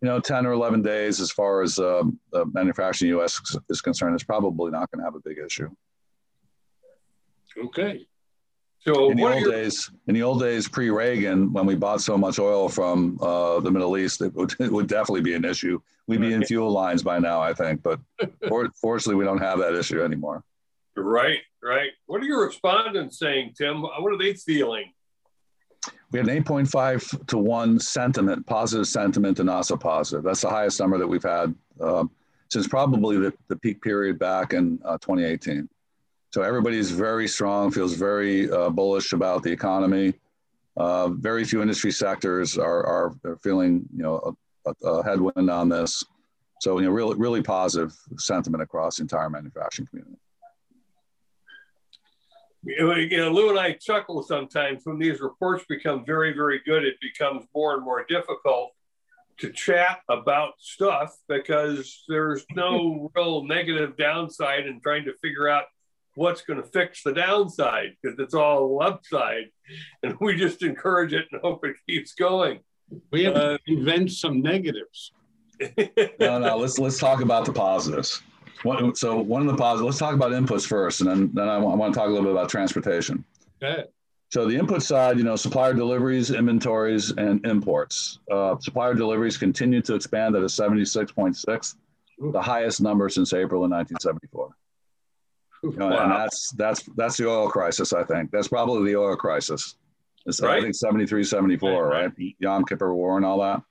you 0.00 0.08
know, 0.08 0.18
10 0.18 0.46
or 0.46 0.52
11 0.52 0.82
days 0.82 1.20
as 1.20 1.30
far 1.30 1.62
as 1.62 1.78
um, 1.78 2.18
manufacturing 2.52 3.10
U.S. 3.10 3.40
is 3.68 3.80
concerned 3.80 4.16
is 4.16 4.24
probably 4.24 4.70
not 4.70 4.90
going 4.90 5.00
to 5.00 5.04
have 5.04 5.14
a 5.14 5.20
big 5.20 5.38
issue. 5.38 5.68
Okay. 7.64 8.06
So 8.80 9.10
in 9.10 9.18
the 9.18 9.24
old 9.24 9.42
your... 9.42 9.50
days, 9.50 9.90
in 10.06 10.14
the 10.14 10.22
old 10.22 10.40
days 10.40 10.66
pre-Reagan, 10.66 11.52
when 11.52 11.66
we 11.66 11.74
bought 11.74 12.00
so 12.00 12.16
much 12.16 12.38
oil 12.38 12.68
from 12.68 13.18
uh, 13.20 13.60
the 13.60 13.70
Middle 13.70 13.98
East, 13.98 14.22
it 14.22 14.34
would, 14.34 14.54
it 14.58 14.72
would, 14.72 14.86
definitely 14.86 15.20
be 15.20 15.34
an 15.34 15.44
issue. 15.44 15.78
We'd 16.06 16.22
be 16.22 16.32
in 16.32 16.44
fuel 16.44 16.70
lines 16.70 17.02
by 17.02 17.18
now, 17.18 17.42
I 17.42 17.52
think. 17.52 17.82
But 17.82 18.00
fortunately, 18.80 19.16
we 19.16 19.24
don't 19.24 19.38
have 19.38 19.58
that 19.58 19.74
issue 19.74 20.02
anymore. 20.02 20.42
Right, 20.96 21.40
right. 21.62 21.90
What 22.06 22.22
are 22.22 22.26
your 22.26 22.46
respondents 22.46 23.18
saying, 23.18 23.52
Tim? 23.56 23.82
What 23.82 24.12
are 24.12 24.18
they 24.18 24.32
feeling? 24.32 24.92
We 26.12 26.18
had 26.18 26.28
an 26.28 26.42
8.5 26.42 27.26
to 27.28 27.38
1 27.38 27.78
sentiment, 27.78 28.46
positive 28.46 28.86
sentiment, 28.86 29.38
and 29.38 29.48
also 29.48 29.76
positive. 29.76 30.24
That's 30.24 30.40
the 30.40 30.50
highest 30.50 30.80
number 30.80 30.98
that 30.98 31.06
we've 31.06 31.22
had 31.22 31.54
um, 31.80 32.10
since 32.50 32.66
probably 32.66 33.16
the, 33.16 33.32
the 33.48 33.56
peak 33.56 33.80
period 33.80 34.18
back 34.18 34.52
in 34.52 34.80
uh, 34.84 34.98
2018. 34.98 35.68
So 36.32 36.42
everybody's 36.42 36.90
very 36.90 37.26
strong, 37.28 37.70
feels 37.70 37.94
very 37.94 38.50
uh, 38.50 38.70
bullish 38.70 39.12
about 39.12 39.42
the 39.42 39.50
economy. 39.50 40.14
Uh, 40.76 41.08
very 41.08 41.44
few 41.44 41.62
industry 41.62 41.90
sectors 41.90 42.56
are, 42.56 42.86
are, 42.86 43.14
are 43.24 43.36
feeling, 43.36 43.84
you 43.94 44.02
know, 44.02 44.36
a, 44.66 44.86
a, 44.86 45.04
headwind 45.04 45.50
on 45.50 45.68
this. 45.68 46.04
So, 46.60 46.78
you 46.78 46.86
know, 46.86 46.92
really, 46.92 47.16
really 47.16 47.42
positive 47.42 47.92
sentiment 48.16 48.62
across 48.62 48.96
the 48.96 49.02
entire 49.02 49.28
manufacturing 49.30 49.88
community. 49.88 50.16
You 52.62 53.16
know, 53.16 53.30
Lew 53.30 53.50
and 53.50 53.58
I 53.58 53.72
chuckle 53.72 54.22
sometimes 54.22 54.82
when 54.84 54.98
these 54.98 55.20
reports 55.20 55.64
become 55.68 56.04
very, 56.04 56.32
very 56.32 56.60
good. 56.64 56.84
It 56.84 56.96
becomes 57.00 57.46
more 57.54 57.74
and 57.74 57.84
more 57.84 58.04
difficult 58.06 58.72
to 59.40 59.50
chat 59.50 60.00
about 60.08 60.52
stuff 60.58 61.16
because 61.28 62.04
there's 62.08 62.44
no 62.54 63.10
real 63.16 63.44
negative 63.44 63.96
downside 63.96 64.66
in 64.66 64.80
trying 64.80 65.04
to 65.06 65.14
figure 65.22 65.48
out 65.48 65.64
what's 66.14 66.42
going 66.42 66.60
to 66.60 66.68
fix 66.68 67.02
the 67.02 67.12
downside 67.12 67.96
because 68.02 68.18
it's 68.18 68.34
all 68.34 68.82
upside 68.82 69.46
and 70.02 70.14
we 70.20 70.36
just 70.36 70.62
encourage 70.62 71.12
it 71.12 71.26
and 71.32 71.40
hope 71.40 71.64
it 71.64 71.76
keeps 71.88 72.12
going 72.14 72.58
we 73.12 73.22
have 73.24 73.36
uh, 73.36 73.56
to 73.66 73.72
invent 73.78 74.10
some 74.10 74.42
negatives 74.42 75.12
no 76.18 76.38
no 76.38 76.56
let's 76.58 76.78
let's 76.78 76.98
talk 76.98 77.20
about 77.20 77.46
the 77.46 77.52
positives 77.52 78.22
so 78.94 79.18
one 79.18 79.42
of 79.42 79.48
the 79.48 79.56
positives 79.56 79.84
let's 79.84 79.98
talk 79.98 80.14
about 80.14 80.32
inputs 80.32 80.66
first 80.66 81.00
and 81.00 81.10
then, 81.10 81.30
then 81.32 81.48
I, 81.48 81.58
want, 81.58 81.94
to 81.94 81.98
talk 81.98 82.08
a 82.08 82.10
little 82.10 82.24
bit 82.24 82.32
about 82.32 82.48
transportation 82.48 83.24
okay. 83.62 83.84
so 84.28 84.46
the 84.46 84.56
input 84.56 84.82
side 84.82 85.18
you 85.18 85.24
know 85.24 85.36
supplier 85.36 85.74
deliveries 85.74 86.30
inventories 86.30 87.10
and 87.10 87.44
imports 87.46 88.18
uh, 88.30 88.56
supplier 88.58 88.94
deliveries 88.94 89.36
continue 89.36 89.80
to 89.82 89.94
expand 89.94 90.36
at 90.36 90.42
a 90.42 90.46
76.6 90.46 91.74
the 92.32 92.42
highest 92.42 92.80
number 92.80 93.08
since 93.08 93.32
april 93.32 93.64
of 93.64 93.70
1974 93.70 94.54
wow. 95.62 96.04
And 96.04 96.12
that's 96.12 96.50
that's 96.52 96.82
that's 96.96 97.16
the 97.16 97.28
oil 97.28 97.48
crisis. 97.48 97.92
I 97.92 98.04
think 98.04 98.30
that's 98.30 98.48
probably 98.48 98.92
the 98.92 98.98
oil 98.98 99.16
crisis. 99.16 99.76
It's, 100.26 100.40
right. 100.40 100.58
I 100.58 100.62
think 100.62 100.74
73, 100.74 101.24
74, 101.24 101.70
right, 101.70 101.88
right? 101.88 102.04
right? 102.04 102.36
Yom 102.38 102.64
Kippur 102.64 102.94
War 102.94 103.16
and 103.16 103.24
all 103.24 103.40
that. 103.40 103.62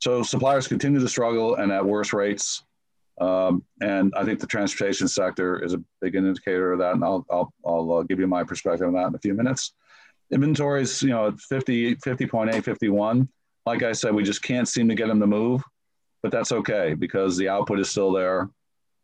So 0.00 0.22
suppliers 0.22 0.68
continue 0.68 1.00
to 1.00 1.08
struggle 1.08 1.56
and 1.56 1.72
at 1.72 1.84
worse 1.84 2.12
rates. 2.12 2.62
Um, 3.20 3.62
and 3.82 4.12
I 4.16 4.24
think 4.24 4.40
the 4.40 4.46
transportation 4.46 5.06
sector 5.06 5.62
is 5.62 5.74
a 5.74 5.82
big 6.00 6.14
indicator 6.14 6.72
of 6.72 6.78
that. 6.78 6.94
And 6.94 7.04
I'll, 7.04 7.26
I'll, 7.30 7.52
I'll 7.64 7.92
uh, 7.92 8.02
give 8.02 8.18
you 8.18 8.26
my 8.26 8.42
perspective 8.42 8.86
on 8.86 8.94
that 8.94 9.08
in 9.08 9.14
a 9.14 9.18
few 9.18 9.34
minutes. 9.34 9.74
Inventories, 10.32 11.02
you 11.02 11.10
know, 11.10 11.28
at 11.28 11.38
50, 11.38 11.96
50.8, 11.96 12.64
51. 12.64 13.28
Like 13.66 13.82
I 13.82 13.92
said, 13.92 14.14
we 14.14 14.22
just 14.22 14.42
can't 14.42 14.66
seem 14.66 14.88
to 14.88 14.94
get 14.94 15.08
them 15.08 15.20
to 15.20 15.26
move, 15.26 15.62
but 16.22 16.32
that's 16.32 16.50
okay 16.50 16.94
because 16.94 17.36
the 17.36 17.48
output 17.48 17.78
is 17.78 17.90
still 17.90 18.12
there. 18.12 18.48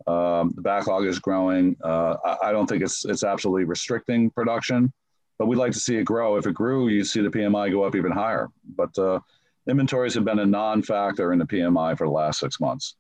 Um, 0.07 0.53
the 0.55 0.63
backlog 0.63 1.05
is 1.05 1.19
growing. 1.19 1.77
Uh, 1.83 2.17
I, 2.25 2.49
I, 2.49 2.53
don't 2.53 2.67
think 2.67 2.83
it's 2.83 3.05
it's 3.05 3.25
absolutely 3.25 3.65
restricting 3.65 4.31
production, 4.31 4.93
but 5.39 5.47
we'd 5.47 5.57
like 5.57 5.73
to 5.73 5.81
see 5.81 5.97
it 5.97 6.05
grow. 6.05 6.37
If 6.37 6.47
it 6.47 6.55
grew, 6.55 6.89
you'd 6.89 7.07
see 7.07 7.23
the 7.23 7.31
PMI 7.31 7.73
go 7.73 7.83
up 7.83 7.97
even 7.97 8.13
higher. 8.13 8.49
But 8.77 8.97
uh, 8.99 9.21
inventories 9.69 10.15
have 10.15 10.25
been 10.25 10.39
a 10.39 10.47
non-factor 10.47 11.33
in 11.33 11.39
the 11.39 11.47
PMI 11.47 11.99
for 11.99 12.07
the 12.07 12.13
last 12.13 12.41
six 12.41 12.61
months, 12.61 12.95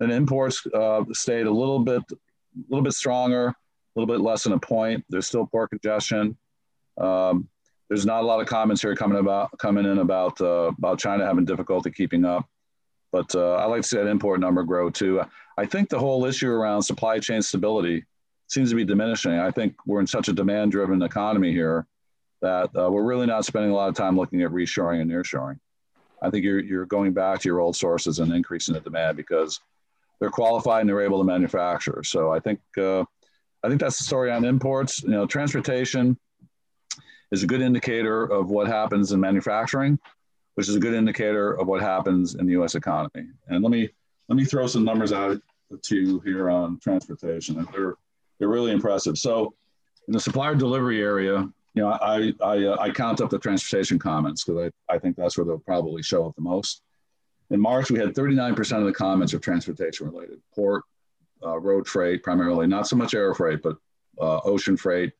and 0.00 0.12
imports 0.12 0.66
uh, 0.74 1.04
stayed 1.12 1.46
a 1.46 1.50
little 1.50 1.80
bit 1.80 2.02
a 2.10 2.16
little 2.70 2.84
bit 2.84 2.94
stronger, 2.94 3.48
a 3.48 3.54
little 3.94 4.12
bit 4.12 4.22
less 4.22 4.44
than 4.44 4.52
a 4.52 4.58
point. 4.58 5.04
There's 5.08 5.26
still 5.26 5.46
port 5.46 5.70
congestion. 5.70 6.36
Um, 6.98 7.48
there's 7.88 8.06
not 8.06 8.22
a 8.22 8.26
lot 8.26 8.40
of 8.40 8.46
comments 8.46 8.82
here 8.82 8.96
coming 8.96 9.18
about 9.18 9.56
coming 9.58 9.84
in 9.84 9.98
about 9.98 10.40
uh, 10.40 10.72
about 10.78 10.98
China 10.98 11.24
having 11.24 11.44
difficulty 11.44 11.90
keeping 11.90 12.24
up. 12.24 12.48
But 13.12 13.34
uh, 13.34 13.54
I 13.54 13.64
like 13.66 13.82
to 13.82 13.88
see 13.88 13.96
that 13.96 14.08
import 14.08 14.40
number 14.40 14.62
grow 14.64 14.90
too. 14.90 15.22
I 15.56 15.64
think 15.64 15.88
the 15.88 15.98
whole 15.98 16.24
issue 16.24 16.50
around 16.50 16.82
supply 16.82 17.18
chain 17.18 17.40
stability 17.40 18.04
seems 18.48 18.70
to 18.70 18.76
be 18.76 18.84
diminishing. 18.84 19.32
I 19.32 19.50
think 19.50 19.74
we're 19.86 20.00
in 20.00 20.06
such 20.06 20.28
a 20.28 20.32
demand 20.32 20.72
driven 20.72 21.02
economy 21.02 21.52
here 21.52 21.86
that 22.42 22.70
uh, 22.76 22.90
we're 22.90 23.04
really 23.04 23.26
not 23.26 23.44
spending 23.44 23.70
a 23.70 23.74
lot 23.74 23.88
of 23.88 23.94
time 23.94 24.16
looking 24.16 24.42
at 24.42 24.50
reshoring 24.50 25.00
and 25.00 25.10
nearshoring. 25.10 25.58
I 26.22 26.30
think 26.30 26.44
you're, 26.44 26.60
you're 26.60 26.86
going 26.86 27.12
back 27.12 27.40
to 27.40 27.48
your 27.48 27.60
old 27.60 27.76
sources 27.76 28.18
and 28.18 28.32
increasing 28.32 28.74
the 28.74 28.80
demand 28.80 29.16
because 29.16 29.60
they're 30.20 30.30
qualified 30.30 30.80
and 30.80 30.88
they're 30.88 31.02
able 31.02 31.18
to 31.18 31.24
manufacture. 31.24 32.02
So 32.04 32.32
I 32.32 32.40
think 32.40 32.60
uh, 32.78 33.04
I 33.62 33.68
think 33.68 33.80
that's 33.80 33.98
the 33.98 34.04
story 34.04 34.30
on 34.30 34.44
imports. 34.44 35.02
You 35.02 35.10
know, 35.10 35.26
transportation 35.26 36.18
is 37.32 37.42
a 37.42 37.46
good 37.46 37.60
indicator 37.60 38.24
of 38.24 38.50
what 38.50 38.66
happens 38.68 39.12
in 39.12 39.20
manufacturing 39.20 39.98
which 40.56 40.68
is 40.68 40.74
a 40.74 40.80
good 40.80 40.94
indicator 40.94 41.52
of 41.52 41.68
what 41.68 41.82
happens 41.82 42.34
in 42.34 42.46
the 42.46 42.52
U.S. 42.52 42.74
economy. 42.74 43.28
And 43.48 43.62
let 43.62 43.70
me 43.70 43.88
let 44.28 44.36
me 44.36 44.44
throw 44.44 44.66
some 44.66 44.84
numbers 44.84 45.12
out 45.12 45.40
to 45.82 45.96
you 45.96 46.20
here 46.20 46.50
on 46.50 46.80
transportation. 46.80 47.66
They're 47.72 47.94
they're 48.38 48.48
really 48.48 48.72
impressive. 48.72 49.16
So 49.18 49.54
in 50.08 50.12
the 50.12 50.20
supplier 50.20 50.54
delivery 50.54 51.02
area, 51.02 51.46
you 51.74 51.82
know, 51.82 51.90
I 51.90 52.32
I, 52.42 52.64
uh, 52.64 52.76
I 52.80 52.90
count 52.90 53.20
up 53.20 53.30
the 53.30 53.38
transportation 53.38 53.98
comments 53.98 54.44
because 54.44 54.72
I, 54.90 54.94
I 54.94 54.98
think 54.98 55.16
that's 55.16 55.36
where 55.36 55.44
they'll 55.44 55.58
probably 55.58 56.02
show 56.02 56.26
up 56.26 56.34
the 56.34 56.42
most. 56.42 56.82
In 57.50 57.60
March, 57.60 57.90
we 57.90 57.98
had 57.98 58.14
39% 58.14 58.78
of 58.78 58.84
the 58.84 58.92
comments 58.92 59.32
are 59.32 59.38
transportation 59.38 60.10
related, 60.10 60.40
port, 60.54 60.82
uh, 61.44 61.58
road 61.58 61.86
freight 61.86 62.22
primarily, 62.22 62.66
not 62.66 62.88
so 62.88 62.96
much 62.96 63.14
air 63.14 63.34
freight, 63.34 63.62
but 63.62 63.76
uh, 64.20 64.40
ocean 64.44 64.76
freight, 64.76 65.12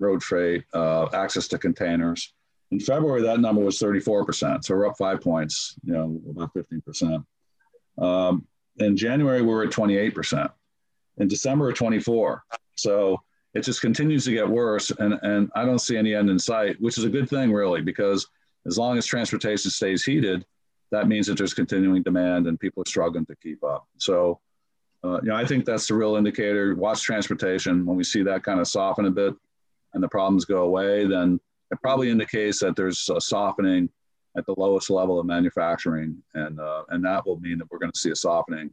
road 0.00 0.22
freight, 0.22 0.64
uh, 0.74 1.08
access 1.14 1.48
to 1.48 1.58
containers. 1.58 2.32
In 2.70 2.80
February, 2.80 3.22
that 3.22 3.40
number 3.40 3.62
was 3.62 3.78
34%. 3.78 4.64
So 4.64 4.76
we're 4.76 4.88
up 4.88 4.96
five 4.96 5.20
points, 5.20 5.74
you 5.82 5.92
know, 5.92 6.20
about 6.28 6.54
15%. 6.54 7.24
Um, 7.98 8.46
in 8.78 8.96
January, 8.96 9.42
we 9.42 9.48
were 9.48 9.64
at 9.64 9.70
28%. 9.70 10.50
In 11.18 11.28
December, 11.28 11.72
24. 11.72 12.44
So 12.76 13.20
it 13.54 13.62
just 13.62 13.80
continues 13.80 14.24
to 14.24 14.32
get 14.32 14.48
worse. 14.48 14.90
And, 14.90 15.14
and 15.22 15.50
I 15.54 15.64
don't 15.64 15.80
see 15.80 15.96
any 15.96 16.14
end 16.14 16.30
in 16.30 16.38
sight, 16.38 16.80
which 16.80 16.98
is 16.98 17.04
a 17.04 17.10
good 17.10 17.28
thing, 17.28 17.52
really, 17.52 17.82
because 17.82 18.26
as 18.66 18.78
long 18.78 18.96
as 18.96 19.06
transportation 19.06 19.70
stays 19.70 20.04
heated, 20.04 20.46
that 20.90 21.08
means 21.08 21.26
that 21.26 21.38
there's 21.38 21.54
continuing 21.54 22.02
demand 22.02 22.46
and 22.46 22.58
people 22.58 22.82
are 22.82 22.86
struggling 22.86 23.26
to 23.26 23.36
keep 23.36 23.62
up. 23.62 23.86
So, 23.98 24.40
uh, 25.04 25.20
you 25.22 25.28
know, 25.28 25.36
I 25.36 25.44
think 25.44 25.64
that's 25.64 25.86
the 25.86 25.94
real 25.94 26.16
indicator. 26.16 26.74
Watch 26.74 27.02
transportation. 27.02 27.86
When 27.86 27.96
we 27.96 28.04
see 28.04 28.22
that 28.22 28.42
kind 28.42 28.60
of 28.60 28.68
soften 28.68 29.06
a 29.06 29.10
bit 29.10 29.34
and 29.94 30.02
the 30.02 30.08
problems 30.08 30.44
go 30.44 30.62
away, 30.62 31.06
then 31.06 31.40
it 31.70 31.80
probably 31.80 32.10
indicates 32.10 32.60
that 32.60 32.76
there's 32.76 33.08
a 33.14 33.20
softening 33.20 33.88
at 34.36 34.46
the 34.46 34.54
lowest 34.56 34.90
level 34.90 35.18
of 35.18 35.26
manufacturing, 35.26 36.16
and 36.34 36.60
uh, 36.60 36.84
and 36.90 37.04
that 37.04 37.26
will 37.26 37.40
mean 37.40 37.58
that 37.58 37.70
we're 37.70 37.78
going 37.78 37.92
to 37.92 37.98
see 37.98 38.10
a 38.10 38.16
softening 38.16 38.70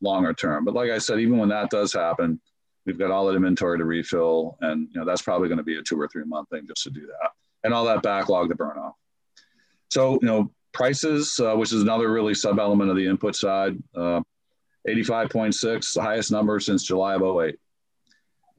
longer 0.00 0.32
term. 0.32 0.64
But 0.64 0.74
like 0.74 0.90
I 0.90 0.98
said, 0.98 1.20
even 1.20 1.38
when 1.38 1.48
that 1.48 1.70
does 1.70 1.92
happen, 1.92 2.40
we've 2.86 2.98
got 2.98 3.10
all 3.10 3.26
that 3.26 3.36
inventory 3.36 3.78
to 3.78 3.84
refill, 3.84 4.56
and 4.60 4.88
you 4.92 5.00
know 5.00 5.06
that's 5.06 5.22
probably 5.22 5.48
going 5.48 5.58
to 5.58 5.64
be 5.64 5.78
a 5.78 5.82
two 5.82 6.00
or 6.00 6.08
three 6.08 6.24
month 6.24 6.48
thing 6.50 6.66
just 6.66 6.82
to 6.84 6.90
do 6.90 7.06
that, 7.06 7.30
and 7.64 7.74
all 7.74 7.84
that 7.84 8.02
backlog 8.02 8.48
to 8.50 8.54
burn 8.54 8.78
off. 8.78 8.94
So 9.90 10.18
you 10.20 10.26
know 10.26 10.50
prices, 10.72 11.38
uh, 11.40 11.54
which 11.54 11.72
is 11.72 11.82
another 11.82 12.10
really 12.10 12.34
sub 12.34 12.58
element 12.58 12.90
of 12.90 12.96
the 12.96 13.06
input 13.06 13.36
side, 13.36 13.76
uh, 13.94 14.20
85.6, 14.88 15.94
the 15.94 16.02
highest 16.02 16.32
number 16.32 16.58
since 16.60 16.84
July 16.84 17.14
of 17.14 17.22
08. 17.22 17.56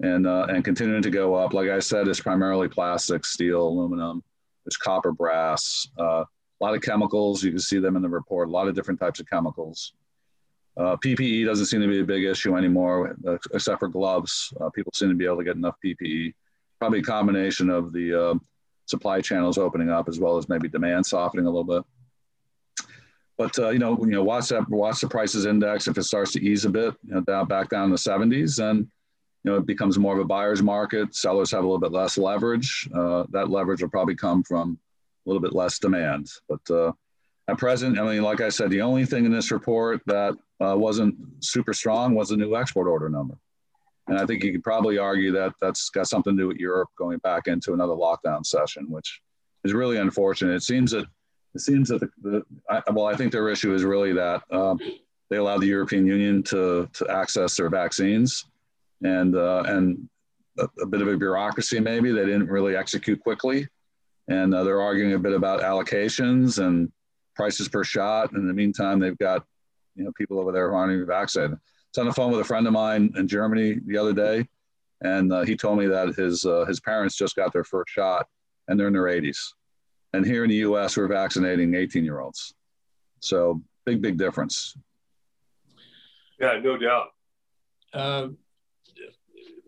And, 0.04 0.26
uh, 0.26 0.48
and 0.50 0.66
continuing 0.66 1.04
to 1.04 1.12
go 1.12 1.36
up. 1.36 1.54
Like 1.54 1.70
I 1.70 1.80
said, 1.80 2.08
it's 2.08 2.20
primarily 2.20 2.68
plastic, 2.68 3.24
steel, 3.24 3.68
aluminum, 3.68 4.24
there's 4.66 4.78
copper, 4.78 5.12
brass, 5.12 5.88
uh, 6.00 6.24
a 6.24 6.60
lot 6.60 6.76
of 6.76 6.82
chemicals. 6.82 7.44
You 7.44 7.52
can 7.52 7.60
see 7.60 7.80
them 7.80 7.96
in 7.96 8.02
the 8.02 8.10
report, 8.10 8.50
a 8.50 8.52
lot 8.52 8.68
of 8.68 8.74
different 8.74 9.00
types 9.00 9.20
of 9.20 9.30
chemicals. 9.30 9.94
Uh, 10.76 10.96
PPE 10.98 11.46
doesn't 11.46 11.68
seem 11.68 11.82
to 11.82 11.88
be 11.88 12.00
a 12.00 12.04
big 12.04 12.24
issue 12.24 12.56
anymore, 12.56 13.16
uh, 13.28 13.38
except 13.54 13.80
for 13.80 13.90
gloves. 13.90 14.52
People 14.74 14.92
seem 14.96 15.10
to 15.10 15.16
be 15.16 15.26
able 15.26 15.38
to 15.38 15.44
get 15.44 15.56
enough 15.56 15.76
PPE. 15.86 16.34
Probably 16.80 17.00
a 17.00 17.04
combination 17.04 17.70
of 17.70 17.94
the 17.94 18.40
supply 18.92 19.22
channels 19.22 19.58
opening 19.58 19.90
up 19.90 20.08
as 20.08 20.20
well 20.20 20.38
as 20.38 20.50
maybe 20.50 20.68
demand 20.68 21.06
softening 21.06 21.46
a 21.46 21.50
little 21.50 21.64
bit. 21.64 21.84
But 23.42 23.58
uh, 23.58 23.70
you 23.70 23.80
know, 23.80 23.98
you 24.02 24.12
know, 24.12 24.24
watch 24.24 24.50
that, 24.50 24.70
watch 24.70 25.02
the 25.02 25.08
prices 25.08 25.48
index. 25.48 25.88
If 25.88 25.98
it 25.98 26.04
starts 26.04 26.32
to 26.34 26.46
ease 26.46 26.64
a 26.66 26.70
bit, 26.70 26.94
you 27.04 27.16
know, 27.16 27.22
down 27.22 27.48
back 27.48 27.70
down 27.70 27.86
in 27.86 27.90
the 27.90 27.98
70s, 27.98 28.58
then 28.58 28.88
you 29.44 29.52
know 29.52 29.58
it 29.58 29.66
becomes 29.66 29.98
more 29.98 30.14
of 30.14 30.20
a 30.20 30.26
buyer's 30.26 30.62
market. 30.62 31.16
Sellers 31.16 31.50
have 31.50 31.64
a 31.64 31.66
little 31.66 31.80
bit 31.80 31.92
less 31.92 32.20
leverage. 32.20 32.88
Uh, 32.94 33.24
that 33.32 33.50
leverage 33.50 33.82
will 33.82 33.90
probably 33.90 34.14
come 34.14 34.44
from 34.44 34.78
a 35.26 35.30
little 35.30 35.42
bit 35.42 35.56
less 35.56 35.80
demand. 35.80 36.30
But 36.48 36.94
at 37.48 37.58
present, 37.58 37.98
I 37.98 38.04
mean, 38.04 38.22
like 38.22 38.42
I 38.42 38.50
said, 38.50 38.70
the 38.70 38.82
only 38.82 39.06
thing 39.06 39.26
in 39.26 39.32
this 39.32 39.50
report 39.50 40.02
that 40.06 40.36
uh, 40.64 40.78
wasn't 40.78 41.16
super 41.40 41.74
strong 41.74 42.14
was 42.14 42.30
the 42.30 42.38
new 42.38 42.56
export 42.56 42.88
order 42.88 43.10
number. 43.10 43.40
And 44.08 44.20
I 44.20 44.28
think 44.28 44.44
you 44.44 44.52
could 44.52 44.64
probably 44.64 45.00
argue 45.00 45.32
that 45.32 45.56
that's 45.60 45.90
got 45.90 46.08
something 46.08 46.38
to 46.38 46.44
do 46.44 46.48
with 46.48 46.58
Europe 46.58 46.90
going 46.96 47.18
back 47.20 47.48
into 47.48 47.74
another 47.74 47.94
lockdown 47.94 48.46
session, 48.46 48.86
which 48.88 49.20
is 49.64 49.74
really 49.74 49.98
unfortunate. 49.98 50.54
It 50.54 50.62
seems 50.62 50.92
that 50.92 51.08
it 51.54 51.62
seems 51.62 51.90
that 51.90 52.00
the, 52.00 52.10
the 52.22 52.44
I, 52.70 52.82
well, 52.92 53.06
I 53.06 53.16
think 53.16 53.32
their 53.32 53.50
issue 53.50 53.74
is 53.74 53.84
really 53.84 54.14
that 54.14 54.42
um, 54.52 54.80
they 55.30 55.38
allowed 55.38 55.62
the 55.62 55.68
European 55.68 56.06
Union 56.06 56.44
to 56.44 56.90
to 56.94 57.08
access 57.10 57.56
their 57.56 57.70
vaccines, 57.70 58.46
and 59.04 59.36
uh, 59.36 59.64
and 59.68 60.10
a, 60.60 60.68
a, 60.82 60.86
bit 60.86 61.02
of 61.02 61.08
a 61.08 61.18
bureaucracy 61.18 61.80
maybe 61.80 62.12
they 62.12 62.26
didn't 62.26 62.48
really 62.48 62.76
execute 62.76 63.20
quickly, 63.20 63.68
and 64.28 64.54
uh, 64.54 64.64
they're 64.64 64.82
arguing 64.82 65.14
a 65.14 65.20
bit 65.20 65.34
about 65.34 65.62
allocations 65.62 66.64
and 66.64 66.92
prices 67.36 67.68
per 67.68 67.84
shot. 67.84 68.32
And 68.32 68.42
In 68.42 68.48
the 68.48 68.54
meantime, 68.54 69.00
they've 69.00 69.18
got 69.18 69.46
you 69.96 70.06
know 70.06 70.12
people 70.18 70.40
over 70.40 70.52
there 70.52 70.70
who 70.70 70.76
aren't 70.76 70.94
even 70.94 71.08
vaccinated. 71.08 71.56
I 71.56 71.60
was 71.92 71.98
on 71.98 72.08
the 72.08 72.14
phone 72.14 72.32
with 72.32 72.40
a 72.40 72.46
friend 72.46 72.66
of 72.66 72.74
mine 72.74 73.12
in 73.18 73.28
Germany 73.28 73.80
the 73.86 73.98
other 73.98 74.14
day, 74.14 74.48
and 75.02 75.34
uh, 75.34 75.42
he 75.42 75.58
told 75.58 75.80
me 75.80 75.88
that 75.88 76.16
his 76.16 76.46
uh, 76.46 76.64
his 76.66 76.80
parents 76.80 77.18
just 77.18 77.36
got 77.36 77.52
their 77.52 77.66
first 77.66 77.90
shot, 77.90 78.28
and 78.68 78.80
they're 78.80 78.88
in 78.88 78.94
their 78.94 79.04
80s. 79.04 79.38
And 80.14 80.26
here 80.26 80.44
in 80.44 80.50
the 80.50 80.58
U.S., 80.58 80.98
we're 80.98 81.08
vaccinating 81.08 81.74
18 81.74 82.04
year 82.04 82.20
olds. 82.20 82.54
So 83.20 83.62
big, 83.86 84.02
big 84.02 84.18
difference. 84.18 84.76
Yeah, 86.40 86.60
no 86.62 86.78
doubt. 86.78 87.08
Uh, 87.94 88.28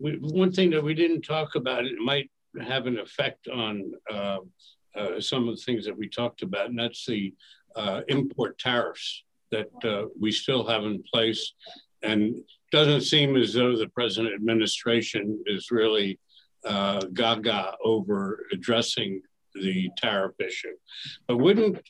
we, 0.00 0.16
one 0.16 0.52
thing 0.52 0.70
that 0.70 0.82
we 0.82 0.94
didn't 0.94 1.22
talk 1.22 1.54
about, 1.54 1.86
it 1.86 1.98
might 1.98 2.30
have 2.60 2.86
an 2.86 2.98
effect 2.98 3.48
on 3.48 3.92
uh, 4.12 4.38
uh, 4.96 5.20
some 5.20 5.48
of 5.48 5.56
the 5.56 5.62
things 5.62 5.84
that 5.84 5.96
we 5.96 6.08
talked 6.08 6.42
about, 6.42 6.68
and 6.68 6.78
that's 6.78 7.06
the 7.06 7.32
uh, 7.76 8.02
import 8.08 8.58
tariffs 8.58 9.24
that 9.50 9.70
uh, 9.84 10.06
we 10.18 10.30
still 10.30 10.66
have 10.66 10.84
in 10.84 11.02
place. 11.12 11.54
And 12.02 12.36
doesn't 12.70 13.02
seem 13.02 13.36
as 13.36 13.54
though 13.54 13.76
the 13.76 13.88
present 13.88 14.28
administration 14.34 15.42
is 15.46 15.70
really 15.70 16.18
uh, 16.64 17.00
gaga 17.12 17.74
over 17.84 18.46
addressing 18.52 19.22
the 19.54 19.90
tariff 19.96 20.34
issue. 20.40 20.74
But 21.26 21.38
wouldn't 21.38 21.80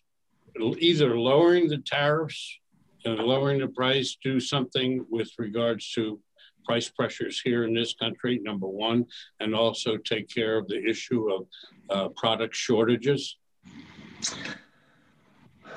either 0.79 1.19
lowering 1.19 1.69
the 1.69 1.79
tariffs 1.79 2.59
and 3.05 3.19
lowering 3.19 3.61
the 3.61 3.69
price 3.69 4.17
do 4.23 4.41
something 4.41 5.05
with 5.11 5.31
regards 5.39 5.91
to 5.93 6.21
price 6.65 6.89
pressures 6.89 7.41
here 7.41 7.65
in 7.65 7.75
this 7.75 7.95
country, 7.95 8.41
number 8.43 8.67
one, 8.67 9.07
and 9.41 9.55
also 9.55 9.97
take 9.97 10.29
care 10.29 10.57
of 10.57 10.67
the 10.69 10.83
issue 10.83 11.31
of 11.31 11.47
uh, 11.91 12.09
product 12.17 12.55
shortages? 12.55 13.37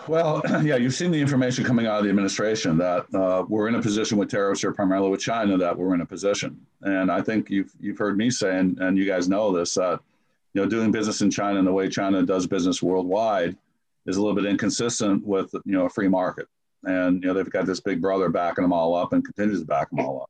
Well, 0.08 0.42
yeah, 0.64 0.78
you've 0.78 0.94
seen 0.94 1.12
the 1.12 1.20
information 1.20 1.66
coming 1.66 1.86
out 1.86 1.98
of 1.98 2.04
the 2.06 2.10
administration 2.10 2.78
that 2.78 3.14
uh, 3.14 3.44
we're 3.48 3.68
in 3.68 3.76
a 3.76 3.82
position 3.82 4.18
with 4.18 4.30
tariffs 4.30 4.62
here, 4.62 4.72
primarily 4.72 5.10
with 5.10 5.20
China, 5.20 5.58
that 5.58 5.78
we're 5.78 5.94
in 5.94 6.02
a 6.02 6.06
position. 6.06 6.66
And 6.82 7.12
I 7.12 7.22
think 7.22 7.50
you've, 7.50 7.74
you've 7.80 7.98
heard 7.98 8.18
me 8.18 8.30
say, 8.30 8.58
and, 8.58 8.80
and 8.80 8.98
you 8.98 9.06
guys 9.06 9.28
know 9.28 9.52
this, 9.52 9.74
that 9.74 10.00
you 10.54 10.62
know, 10.62 10.68
doing 10.68 10.92
business 10.92 11.22
in 11.22 11.30
China 11.30 11.60
and 11.60 11.68
the 11.68 11.74
way 11.74 11.88
China 11.90 12.24
does 12.24 12.48
business 12.48 12.82
worldwide 12.82 13.56
is 14.06 14.18
a 14.18 14.22
little 14.22 14.36
bit 14.36 14.46
inconsistent 14.46 15.26
with, 15.26 15.54
you 15.66 15.74
know, 15.74 15.86
a 15.86 15.90
free 15.90 16.08
market. 16.08 16.48
And, 16.84 17.22
you 17.22 17.28
know, 17.28 17.34
they've 17.34 17.50
got 17.50 17.66
this 17.66 17.82
big 17.82 18.02
brother 18.02 18.30
backing 18.30 18.64
them 18.64 18.74
all 18.74 18.96
up 18.96 19.14
and 19.14 19.24
continues 19.24 19.60
to 19.60 19.66
back 19.66 19.90
them 19.90 20.00
all 20.00 20.22
up. 20.22 20.30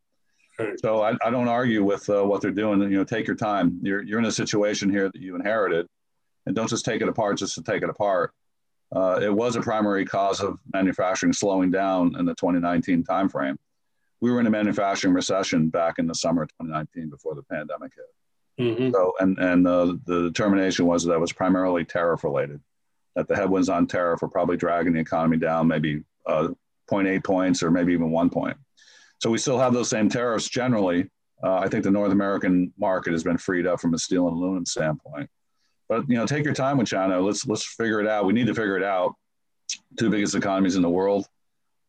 So 0.79 1.03
I, 1.03 1.13
I 1.23 1.29
don't 1.29 1.47
argue 1.47 1.83
with 1.83 2.09
uh, 2.09 2.23
what 2.23 2.41
they're 2.41 2.51
doing. 2.51 2.81
You 2.81 2.97
know, 2.97 3.03
take 3.03 3.27
your 3.27 3.35
time. 3.35 3.79
You're, 3.83 4.01
you're 4.03 4.19
in 4.19 4.25
a 4.25 4.31
situation 4.31 4.89
here 4.89 5.09
that 5.11 5.21
you 5.21 5.35
inherited, 5.35 5.87
and 6.45 6.55
don't 6.55 6.69
just 6.69 6.83
take 6.83 7.01
it 7.01 7.07
apart 7.07 7.37
just 7.37 7.53
to 7.55 7.61
take 7.61 7.83
it 7.83 7.89
apart. 7.89 8.33
Uh, 8.95 9.19
it 9.21 9.33
was 9.33 9.55
a 9.55 9.61
primary 9.61 10.05
cause 10.05 10.39
of 10.39 10.57
manufacturing 10.73 11.33
slowing 11.33 11.69
down 11.69 12.15
in 12.17 12.25
the 12.25 12.33
2019 12.35 13.03
timeframe. 13.03 13.57
We 14.19 14.31
were 14.31 14.39
in 14.39 14.47
a 14.47 14.49
manufacturing 14.49 15.13
recession 15.13 15.69
back 15.69 15.99
in 15.99 16.07
the 16.07 16.15
summer 16.15 16.43
of 16.43 16.49
2019 16.59 17.09
before 17.09 17.35
the 17.35 17.43
pandemic 17.43 17.91
hit. 17.95 18.05
Mm-hmm. 18.59 18.91
So, 18.91 19.13
and 19.19 19.37
and 19.37 19.67
uh, 19.67 19.97
the 20.05 20.23
determination 20.23 20.85
was 20.85 21.03
that 21.03 21.13
it 21.13 21.19
was 21.19 21.31
primarily 21.31 21.85
tariff 21.85 22.23
related. 22.23 22.59
That 23.15 23.27
the 23.27 23.35
headwinds 23.35 23.69
on 23.69 23.87
tariff 23.87 24.21
were 24.21 24.27
probably 24.27 24.57
dragging 24.57 24.93
the 24.93 24.99
economy 24.99 25.37
down, 25.37 25.67
maybe 25.67 26.03
uh, 26.25 26.49
0.8 26.89 27.23
points 27.23 27.63
or 27.63 27.71
maybe 27.71 27.93
even 27.93 28.11
one 28.11 28.29
point. 28.29 28.57
So 29.19 29.29
we 29.29 29.37
still 29.37 29.57
have 29.57 29.73
those 29.73 29.89
same 29.89 30.09
tariffs 30.09 30.47
generally. 30.47 31.09
Uh, 31.43 31.57
I 31.57 31.67
think 31.67 31.83
the 31.83 31.91
North 31.91 32.11
American 32.11 32.73
market 32.77 33.13
has 33.13 33.23
been 33.23 33.37
freed 33.37 33.67
up 33.67 33.79
from 33.79 33.93
a 33.93 33.97
steel 33.97 34.27
and 34.27 34.37
aluminum 34.37 34.65
standpoint. 34.65 35.29
But 35.89 36.09
you 36.09 36.17
know, 36.17 36.25
take 36.25 36.43
your 36.43 36.53
time 36.53 36.77
with 36.77 36.87
China. 36.87 37.19
Let's 37.19 37.47
let's 37.47 37.65
figure 37.65 38.01
it 38.01 38.07
out. 38.07 38.25
We 38.25 38.33
need 38.33 38.47
to 38.47 38.55
figure 38.55 38.77
it 38.77 38.83
out. 38.83 39.15
Two 39.99 40.09
biggest 40.09 40.35
economies 40.35 40.75
in 40.75 40.81
the 40.81 40.89
world. 40.89 41.27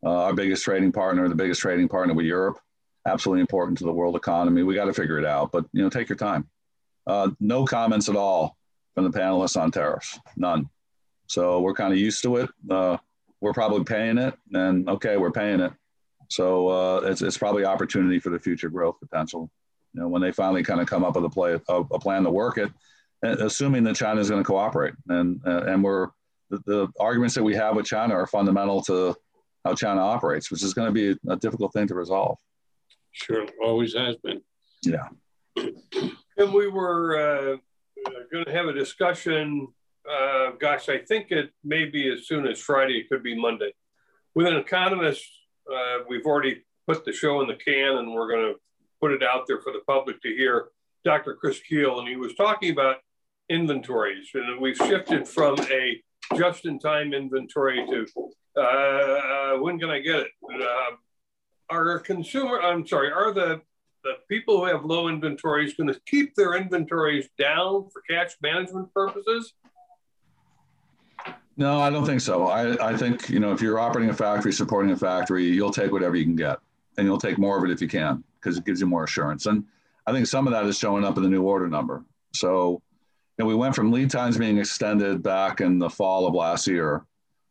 Uh, 0.04 0.24
our 0.24 0.34
biggest 0.34 0.64
trading 0.64 0.92
partner, 0.92 1.28
the 1.28 1.34
biggest 1.34 1.60
trading 1.60 1.88
partner 1.88 2.14
with 2.14 2.26
Europe, 2.26 2.60
absolutely 3.06 3.40
important 3.40 3.78
to 3.78 3.84
the 3.84 3.92
world 3.92 4.14
economy. 4.14 4.62
We 4.62 4.74
got 4.74 4.84
to 4.84 4.94
figure 4.94 5.18
it 5.18 5.24
out. 5.24 5.50
But 5.50 5.64
you 5.72 5.82
know, 5.82 5.90
take 5.90 6.08
your 6.08 6.16
time. 6.16 6.48
Uh, 7.08 7.30
no 7.40 7.64
comments 7.64 8.08
at 8.08 8.16
all 8.16 8.56
from 8.94 9.10
the 9.10 9.18
panelists 9.18 9.60
on 9.60 9.70
tariffs. 9.70 10.20
None. 10.36 10.68
So 11.26 11.60
we're 11.60 11.74
kind 11.74 11.92
of 11.92 11.98
used 11.98 12.22
to 12.22 12.36
it. 12.36 12.50
Uh, 12.70 12.98
we're 13.40 13.52
probably 13.52 13.84
paying 13.84 14.18
it, 14.18 14.34
and 14.52 14.88
okay, 14.88 15.16
we're 15.16 15.30
paying 15.30 15.60
it. 15.60 15.72
So 16.28 16.68
uh, 16.68 17.00
it's, 17.04 17.22
it's 17.22 17.38
probably 17.38 17.64
opportunity 17.64 18.18
for 18.18 18.30
the 18.30 18.38
future 18.38 18.68
growth 18.68 18.96
potential. 19.00 19.50
You 19.94 20.02
know, 20.02 20.08
when 20.08 20.20
they 20.20 20.32
finally 20.32 20.62
kind 20.62 20.80
of 20.80 20.86
come 20.86 21.04
up 21.04 21.14
with 21.16 21.24
a 21.24 21.30
play, 21.30 21.58
a, 21.68 21.74
a 21.74 21.98
plan 21.98 22.24
to 22.24 22.30
work 22.30 22.58
it, 22.58 22.70
assuming 23.22 23.84
that 23.84 23.96
China 23.96 24.20
is 24.20 24.28
going 24.28 24.42
to 24.42 24.46
cooperate, 24.46 24.94
and 25.08 25.40
uh, 25.46 25.62
and 25.62 25.82
we're 25.82 26.08
the, 26.50 26.58
the, 26.66 26.88
arguments 27.00 27.34
that 27.34 27.42
we 27.42 27.54
have 27.54 27.74
with 27.74 27.86
China 27.86 28.14
are 28.14 28.26
fundamental 28.26 28.82
to 28.82 29.14
how 29.64 29.74
China 29.74 30.00
operates, 30.00 30.50
which 30.50 30.62
is 30.62 30.74
going 30.74 30.86
to 30.86 30.92
be 30.92 31.10
a, 31.10 31.32
a 31.32 31.36
difficult 31.36 31.72
thing 31.72 31.86
to 31.88 31.94
resolve. 31.94 32.36
Sure, 33.12 33.46
always 33.62 33.94
has 33.94 34.16
been. 34.16 34.40
Yeah. 34.82 35.08
And 36.38 36.54
we 36.54 36.68
were 36.68 37.18
uh, 37.18 37.56
going 38.32 38.44
to 38.44 38.52
have 38.52 38.66
a 38.66 38.72
discussion. 38.72 39.68
Uh, 40.08 40.52
gosh, 40.58 40.88
I 40.88 40.98
think 40.98 41.30
it 41.30 41.50
may 41.64 41.84
be 41.84 42.10
as 42.10 42.26
soon 42.26 42.46
as 42.46 42.60
Friday. 42.60 42.94
It 42.94 43.08
could 43.08 43.22
be 43.22 43.38
Monday. 43.38 43.72
With 44.34 44.46
an 44.46 44.56
economist 44.56 45.26
uh, 45.70 45.98
we've 46.08 46.24
already 46.24 46.62
put 46.86 47.04
the 47.04 47.12
show 47.12 47.40
in 47.42 47.48
the 47.48 47.54
can 47.54 47.98
and 47.98 48.12
we're 48.12 48.28
going 48.28 48.52
to 48.52 48.60
put 49.00 49.12
it 49.12 49.22
out 49.22 49.46
there 49.46 49.60
for 49.60 49.72
the 49.72 49.80
public 49.86 50.20
to 50.22 50.28
hear. 50.28 50.68
Dr. 51.04 51.34
Chris 51.34 51.60
Kuehl, 51.70 52.00
and 52.00 52.08
he 52.08 52.16
was 52.16 52.34
talking 52.34 52.72
about 52.72 52.96
inventories, 53.48 54.28
and 54.34 54.60
we've 54.60 54.76
shifted 54.76 55.28
from 55.28 55.58
a 55.70 56.02
just-in-time 56.36 57.14
inventory 57.14 57.84
to 57.86 58.60
uh, 58.60 59.58
when 59.58 59.78
can 59.78 59.90
I 59.90 60.00
get 60.00 60.16
it? 60.16 60.28
uh, 60.60 60.96
are 61.70 61.98
consumer, 62.00 62.60
I'm 62.60 62.86
sorry, 62.86 63.12
are 63.12 63.32
the, 63.32 63.60
the 64.08 64.34
people 64.34 64.58
who 64.58 64.64
have 64.64 64.84
low 64.84 65.08
inventories 65.08 65.74
going 65.74 65.92
to 65.92 66.00
keep 66.06 66.34
their 66.34 66.54
inventories 66.54 67.28
down 67.38 67.88
for 67.90 68.02
cash 68.08 68.32
management 68.42 68.92
purposes? 68.94 69.52
No, 71.56 71.80
I 71.80 71.90
don't 71.90 72.06
think 72.06 72.20
so. 72.20 72.46
I, 72.46 72.90
I 72.92 72.96
think, 72.96 73.28
you 73.28 73.40
know, 73.40 73.52
if 73.52 73.60
you're 73.60 73.80
operating 73.80 74.10
a 74.10 74.14
factory, 74.14 74.52
supporting 74.52 74.92
a 74.92 74.96
factory, 74.96 75.44
you'll 75.44 75.72
take 75.72 75.90
whatever 75.90 76.16
you 76.16 76.24
can 76.24 76.36
get 76.36 76.58
and 76.96 77.06
you'll 77.06 77.18
take 77.18 77.36
more 77.36 77.58
of 77.58 77.64
it 77.64 77.70
if 77.70 77.80
you 77.82 77.88
can 77.88 78.22
because 78.40 78.56
it 78.56 78.64
gives 78.64 78.80
you 78.80 78.86
more 78.86 79.04
assurance. 79.04 79.46
And 79.46 79.64
I 80.06 80.12
think 80.12 80.26
some 80.26 80.46
of 80.46 80.52
that 80.52 80.64
is 80.66 80.78
showing 80.78 81.04
up 81.04 81.16
in 81.16 81.22
the 81.22 81.28
new 81.28 81.42
order 81.42 81.68
number. 81.68 82.04
So, 82.32 82.80
you 83.36 83.44
know, 83.44 83.46
we 83.46 83.54
went 83.54 83.74
from 83.74 83.92
lead 83.92 84.10
times 84.10 84.38
being 84.38 84.58
extended 84.58 85.22
back 85.22 85.60
in 85.60 85.78
the 85.78 85.90
fall 85.90 86.26
of 86.26 86.34
last 86.34 86.66
year 86.66 87.04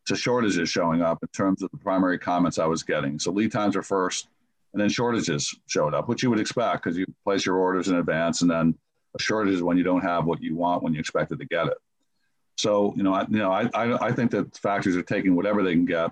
to 0.05 0.15
shortages 0.15 0.69
showing 0.69 1.01
up 1.01 1.19
in 1.21 1.27
terms 1.29 1.61
of 1.61 1.69
the 1.71 1.77
primary 1.77 2.17
comments 2.17 2.57
I 2.57 2.65
was 2.65 2.83
getting. 2.83 3.19
So 3.19 3.31
lead 3.31 3.51
times 3.51 3.75
are 3.75 3.83
first, 3.83 4.29
and 4.73 4.81
then 4.81 4.89
shortages 4.89 5.53
showed 5.67 5.93
up, 5.93 6.07
which 6.07 6.23
you 6.23 6.29
would 6.29 6.39
expect 6.39 6.83
because 6.83 6.97
you 6.97 7.05
place 7.23 7.45
your 7.45 7.57
orders 7.57 7.87
in 7.87 7.95
advance, 7.95 8.41
and 8.41 8.51
then 8.51 8.75
a 9.15 9.21
shortage 9.21 9.53
is 9.53 9.63
when 9.63 9.77
you 9.77 9.83
don't 9.83 10.01
have 10.01 10.25
what 10.25 10.41
you 10.41 10.55
want 10.55 10.83
when 10.83 10.93
you 10.93 10.99
expected 10.99 11.39
to 11.39 11.45
get 11.45 11.67
it. 11.67 11.77
So 12.55 12.93
you 12.95 13.03
know, 13.03 13.13
I, 13.13 13.21
you 13.29 13.37
know, 13.37 13.51
I, 13.51 13.69
I, 13.73 14.07
I 14.07 14.11
think 14.11 14.31
that 14.31 14.57
factories 14.57 14.95
are 14.95 15.03
taking 15.03 15.35
whatever 15.35 15.63
they 15.63 15.73
can 15.73 15.85
get. 15.85 16.11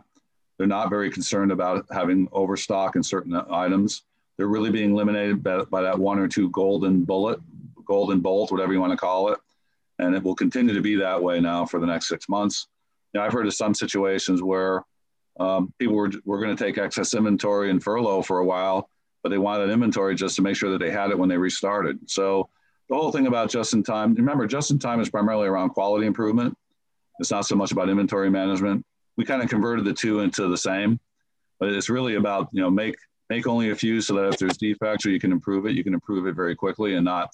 They're 0.57 0.67
not 0.67 0.89
very 0.89 1.11
concerned 1.11 1.51
about 1.51 1.85
having 1.91 2.29
overstock 2.31 2.95
in 2.95 3.03
certain 3.03 3.35
items. 3.51 4.03
They're 4.37 4.47
really 4.47 4.71
being 4.71 4.91
eliminated 4.91 5.43
by, 5.43 5.63
by 5.63 5.81
that 5.81 5.97
one 5.97 6.19
or 6.19 6.27
two 6.27 6.49
golden 6.51 7.03
bullet, 7.03 7.39
golden 7.85 8.21
bolt, 8.21 8.51
whatever 8.51 8.73
you 8.73 8.79
want 8.79 8.91
to 8.91 8.97
call 8.97 9.29
it, 9.29 9.39
and 9.99 10.15
it 10.15 10.23
will 10.23 10.35
continue 10.35 10.73
to 10.73 10.81
be 10.81 10.95
that 10.95 11.21
way 11.21 11.39
now 11.39 11.65
for 11.65 11.79
the 11.79 11.85
next 11.85 12.07
six 12.07 12.29
months 12.29 12.67
know, 13.15 13.23
I've 13.23 13.33
heard 13.33 13.47
of 13.47 13.53
some 13.53 13.73
situations 13.73 14.43
where 14.43 14.83
um, 15.39 15.73
people 15.79 15.95
were, 15.95 16.11
were 16.23 16.39
going 16.39 16.55
to 16.55 16.63
take 16.63 16.77
excess 16.77 17.13
inventory 17.13 17.69
and 17.69 17.83
furlough 17.83 18.21
for 18.21 18.39
a 18.39 18.45
while, 18.45 18.89
but 19.23 19.29
they 19.29 19.37
wanted 19.37 19.69
inventory 19.69 20.15
just 20.15 20.35
to 20.37 20.41
make 20.41 20.55
sure 20.55 20.71
that 20.71 20.79
they 20.79 20.91
had 20.91 21.11
it 21.11 21.17
when 21.17 21.29
they 21.29 21.37
restarted. 21.37 21.99
So 22.09 22.49
the 22.89 22.95
whole 22.95 23.11
thing 23.11 23.27
about 23.27 23.49
just 23.49 23.73
in 23.73 23.83
time, 23.83 24.13
remember, 24.13 24.47
just 24.47 24.71
in 24.71 24.79
time 24.79 24.99
is 24.99 25.09
primarily 25.09 25.47
around 25.47 25.69
quality 25.69 26.05
improvement. 26.05 26.55
It's 27.19 27.31
not 27.31 27.45
so 27.45 27.55
much 27.55 27.71
about 27.71 27.89
inventory 27.89 28.29
management. 28.29 28.85
We 29.17 29.25
kind 29.25 29.41
of 29.41 29.49
converted 29.49 29.85
the 29.85 29.93
two 29.93 30.19
into 30.19 30.47
the 30.47 30.57
same, 30.57 30.99
but 31.59 31.69
it's 31.69 31.89
really 31.89 32.15
about, 32.15 32.49
you 32.51 32.61
know, 32.61 32.69
make, 32.69 32.95
make 33.29 33.47
only 33.47 33.71
a 33.71 33.75
few 33.75 34.01
so 34.01 34.13
that 34.15 34.33
if 34.33 34.37
there's 34.37 34.57
defects 34.57 35.05
or 35.05 35.09
you 35.09 35.19
can 35.19 35.31
improve 35.31 35.65
it, 35.65 35.71
you 35.71 35.83
can 35.83 35.93
improve 35.93 36.27
it 36.27 36.35
very 36.35 36.55
quickly 36.55 36.95
and 36.95 37.05
not 37.05 37.29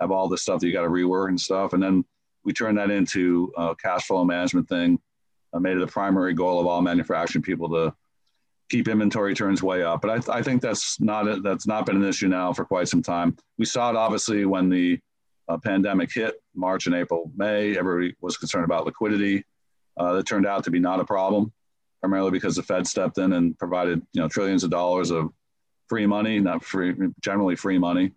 have 0.00 0.10
all 0.10 0.28
this 0.28 0.42
stuff 0.42 0.60
that 0.60 0.66
you 0.66 0.72
got 0.72 0.82
to 0.82 0.88
rework 0.88 1.28
and 1.28 1.40
stuff. 1.40 1.72
And 1.72 1.82
then 1.82 2.04
we 2.44 2.52
turn 2.52 2.74
that 2.76 2.90
into 2.90 3.52
a 3.56 3.74
cash 3.76 4.06
flow 4.06 4.24
management 4.24 4.68
thing 4.68 4.98
I 5.56 5.58
made 5.58 5.76
it 5.76 5.82
a 5.82 5.86
primary 5.86 6.34
goal 6.34 6.60
of 6.60 6.66
all 6.66 6.82
manufacturing 6.82 7.42
people 7.42 7.68
to 7.70 7.94
keep 8.68 8.88
inventory 8.88 9.34
turns 9.34 9.62
way 9.62 9.82
up. 9.82 10.02
But 10.02 10.10
I, 10.10 10.14
th- 10.14 10.28
I 10.28 10.42
think 10.42 10.60
that's 10.60 11.00
not 11.00 11.26
a, 11.26 11.40
that's 11.40 11.66
not 11.66 11.86
been 11.86 11.96
an 11.96 12.04
issue 12.04 12.28
now 12.28 12.52
for 12.52 12.64
quite 12.64 12.88
some 12.88 13.02
time. 13.02 13.36
We 13.58 13.64
saw 13.64 13.90
it 13.90 13.96
obviously 13.96 14.44
when 14.44 14.68
the 14.68 15.00
uh, 15.48 15.58
pandemic 15.58 16.12
hit 16.12 16.34
March 16.54 16.86
and 16.86 16.94
April, 16.94 17.30
May. 17.36 17.76
Everybody 17.76 18.14
was 18.20 18.36
concerned 18.36 18.64
about 18.64 18.84
liquidity. 18.84 19.44
Uh, 19.96 20.12
that 20.12 20.26
turned 20.26 20.46
out 20.46 20.62
to 20.64 20.70
be 20.70 20.78
not 20.78 21.00
a 21.00 21.04
problem, 21.04 21.52
primarily 22.00 22.30
because 22.30 22.56
the 22.56 22.62
Fed 22.62 22.86
stepped 22.86 23.16
in 23.16 23.32
and 23.32 23.58
provided 23.58 24.02
you 24.12 24.20
know 24.20 24.28
trillions 24.28 24.62
of 24.62 24.70
dollars 24.70 25.10
of 25.10 25.30
free 25.88 26.06
money, 26.06 26.38
not 26.40 26.62
free, 26.64 26.94
generally 27.20 27.56
free 27.56 27.78
money. 27.78 28.12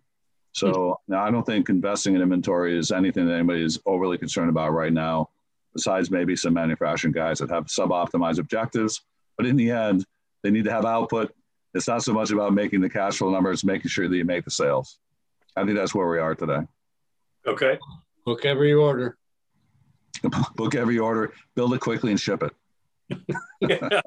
So 0.52 1.00
now 1.08 1.22
I 1.22 1.30
don't 1.30 1.46
think 1.46 1.68
investing 1.68 2.16
in 2.16 2.22
inventory 2.22 2.76
is 2.76 2.90
anything 2.90 3.26
that 3.28 3.34
anybody 3.34 3.62
is 3.62 3.78
overly 3.86 4.18
concerned 4.18 4.50
about 4.50 4.72
right 4.72 4.92
now 4.92 5.30
besides 5.72 6.10
maybe 6.10 6.36
some 6.36 6.54
manufacturing 6.54 7.12
guys 7.12 7.38
that 7.38 7.50
have 7.50 7.70
sub-optimized 7.70 8.38
objectives. 8.38 9.02
But 9.36 9.46
in 9.46 9.56
the 9.56 9.70
end, 9.70 10.04
they 10.42 10.50
need 10.50 10.64
to 10.64 10.72
have 10.72 10.84
output. 10.84 11.32
It's 11.74 11.86
not 11.86 12.02
so 12.02 12.12
much 12.12 12.30
about 12.30 12.52
making 12.52 12.80
the 12.80 12.90
cash 12.90 13.18
flow 13.18 13.30
numbers, 13.30 13.64
making 13.64 13.88
sure 13.88 14.08
that 14.08 14.16
you 14.16 14.24
make 14.24 14.44
the 14.44 14.50
sales. 14.50 14.98
I 15.56 15.64
think 15.64 15.76
that's 15.76 15.94
where 15.94 16.08
we 16.08 16.18
are 16.18 16.34
today. 16.34 16.60
Okay. 17.46 17.78
Book 18.24 18.44
every 18.44 18.72
order. 18.72 19.16
Book 20.56 20.74
every 20.74 20.98
order, 20.98 21.32
build 21.54 21.72
it 21.74 21.80
quickly 21.80 22.10
and 22.10 22.20
ship 22.20 22.42
it. 22.42 22.52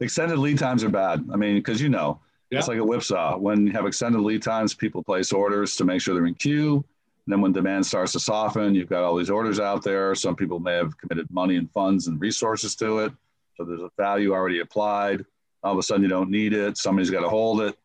extended 0.00 0.38
lead 0.38 0.58
times 0.58 0.84
are 0.84 0.88
bad. 0.88 1.24
I 1.32 1.36
mean, 1.36 1.56
because 1.56 1.80
you 1.80 1.88
know, 1.88 2.20
yeah. 2.50 2.58
it's 2.58 2.68
like 2.68 2.78
a 2.78 2.84
whipsaw. 2.84 3.36
When 3.36 3.66
you 3.66 3.72
have 3.72 3.86
extended 3.86 4.20
lead 4.20 4.42
times, 4.42 4.74
people 4.74 5.02
place 5.02 5.32
orders 5.32 5.76
to 5.76 5.84
make 5.84 6.00
sure 6.00 6.14
they're 6.14 6.26
in 6.26 6.34
queue. 6.34 6.84
And 7.26 7.32
then 7.32 7.40
when 7.40 7.52
demand 7.52 7.86
starts 7.86 8.12
to 8.12 8.20
soften, 8.20 8.74
you've 8.74 8.88
got 8.88 9.04
all 9.04 9.16
these 9.16 9.30
orders 9.30 9.60
out 9.60 9.84
there. 9.84 10.14
Some 10.14 10.34
people 10.34 10.58
may 10.58 10.74
have 10.74 10.96
committed 10.98 11.28
money 11.30 11.56
and 11.56 11.70
funds 11.70 12.08
and 12.08 12.20
resources 12.20 12.74
to 12.76 13.00
it. 13.00 13.12
So 13.56 13.64
there's 13.64 13.82
a 13.82 13.90
value 13.96 14.32
already 14.32 14.58
applied. 14.60 15.24
All 15.62 15.72
of 15.72 15.78
a 15.78 15.82
sudden 15.82 16.02
you 16.02 16.08
don't 16.08 16.30
need 16.30 16.52
it. 16.52 16.76
Somebody's 16.76 17.10
got 17.10 17.20
to 17.20 17.28
hold 17.28 17.60
it. 17.60 17.76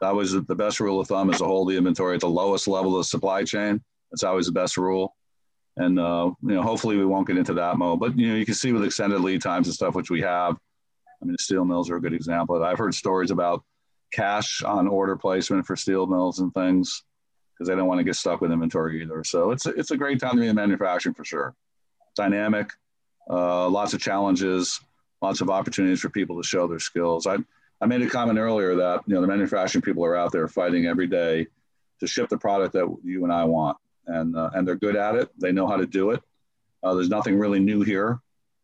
That 0.00 0.14
was 0.14 0.32
the 0.32 0.54
best 0.54 0.80
rule 0.80 1.00
of 1.00 1.08
thumb 1.08 1.30
is 1.30 1.38
to 1.38 1.44
hold 1.44 1.68
the 1.68 1.76
inventory 1.76 2.14
at 2.14 2.20
the 2.20 2.28
lowest 2.28 2.66
level 2.66 2.92
of 2.94 3.00
the 3.00 3.04
supply 3.04 3.44
chain. 3.44 3.82
That's 4.10 4.22
always 4.22 4.46
the 4.46 4.52
best 4.52 4.76
rule. 4.78 5.16
And 5.76 5.98
uh, 5.98 6.30
you 6.42 6.54
know, 6.54 6.62
hopefully 6.62 6.96
we 6.96 7.04
won't 7.04 7.26
get 7.26 7.36
into 7.36 7.54
that 7.54 7.76
mode. 7.76 8.00
But 8.00 8.18
you 8.18 8.28
know, 8.28 8.36
you 8.36 8.46
can 8.46 8.54
see 8.54 8.72
with 8.72 8.84
extended 8.84 9.20
lead 9.20 9.42
times 9.42 9.66
and 9.66 9.74
stuff, 9.74 9.94
which 9.94 10.10
we 10.10 10.22
have. 10.22 10.56
I 11.20 11.24
mean, 11.26 11.36
steel 11.38 11.64
mills 11.64 11.90
are 11.90 11.96
a 11.96 12.00
good 12.00 12.14
example. 12.14 12.62
I've 12.62 12.78
heard 12.78 12.94
stories 12.94 13.32
about 13.32 13.64
cash 14.12 14.62
on 14.62 14.88
order 14.88 15.16
placement 15.16 15.66
for 15.66 15.76
steel 15.76 16.06
mills 16.06 16.38
and 16.38 16.54
things 16.54 17.02
because 17.58 17.68
they 17.68 17.74
don't 17.74 17.88
want 17.88 17.98
to 17.98 18.04
get 18.04 18.14
stuck 18.14 18.40
with 18.40 18.52
inventory 18.52 19.02
either. 19.02 19.24
So 19.24 19.50
it's 19.50 19.66
a, 19.66 19.70
it's 19.70 19.90
a 19.90 19.96
great 19.96 20.20
time 20.20 20.36
to 20.36 20.40
be 20.40 20.46
in 20.46 20.54
manufacturing 20.54 21.14
for 21.14 21.24
sure. 21.24 21.54
Dynamic, 22.14 22.70
uh, 23.28 23.68
lots 23.68 23.94
of 23.94 24.00
challenges, 24.00 24.80
lots 25.20 25.40
of 25.40 25.50
opportunities 25.50 26.00
for 26.00 26.08
people 26.08 26.40
to 26.40 26.46
show 26.46 26.68
their 26.68 26.78
skills. 26.78 27.26
I, 27.26 27.36
I 27.80 27.86
made 27.86 28.02
a 28.02 28.08
comment 28.08 28.38
earlier 28.38 28.76
that 28.76 29.02
you 29.06 29.14
know 29.14 29.20
the 29.20 29.26
manufacturing 29.26 29.82
people 29.82 30.04
are 30.04 30.16
out 30.16 30.32
there 30.32 30.46
fighting 30.48 30.86
every 30.86 31.06
day 31.06 31.46
to 32.00 32.06
ship 32.06 32.28
the 32.28 32.38
product 32.38 32.72
that 32.74 32.96
you 33.02 33.24
and 33.24 33.32
I 33.32 33.44
want, 33.44 33.76
and 34.06 34.36
uh, 34.36 34.50
and 34.54 34.66
they're 34.66 34.76
good 34.76 34.96
at 34.96 35.16
it. 35.16 35.30
They 35.38 35.52
know 35.52 35.66
how 35.66 35.76
to 35.76 35.86
do 35.86 36.10
it. 36.10 36.22
Uh, 36.82 36.94
there's 36.94 37.08
nothing 37.08 37.38
really 37.38 37.60
new 37.60 37.82
here. 37.82 38.20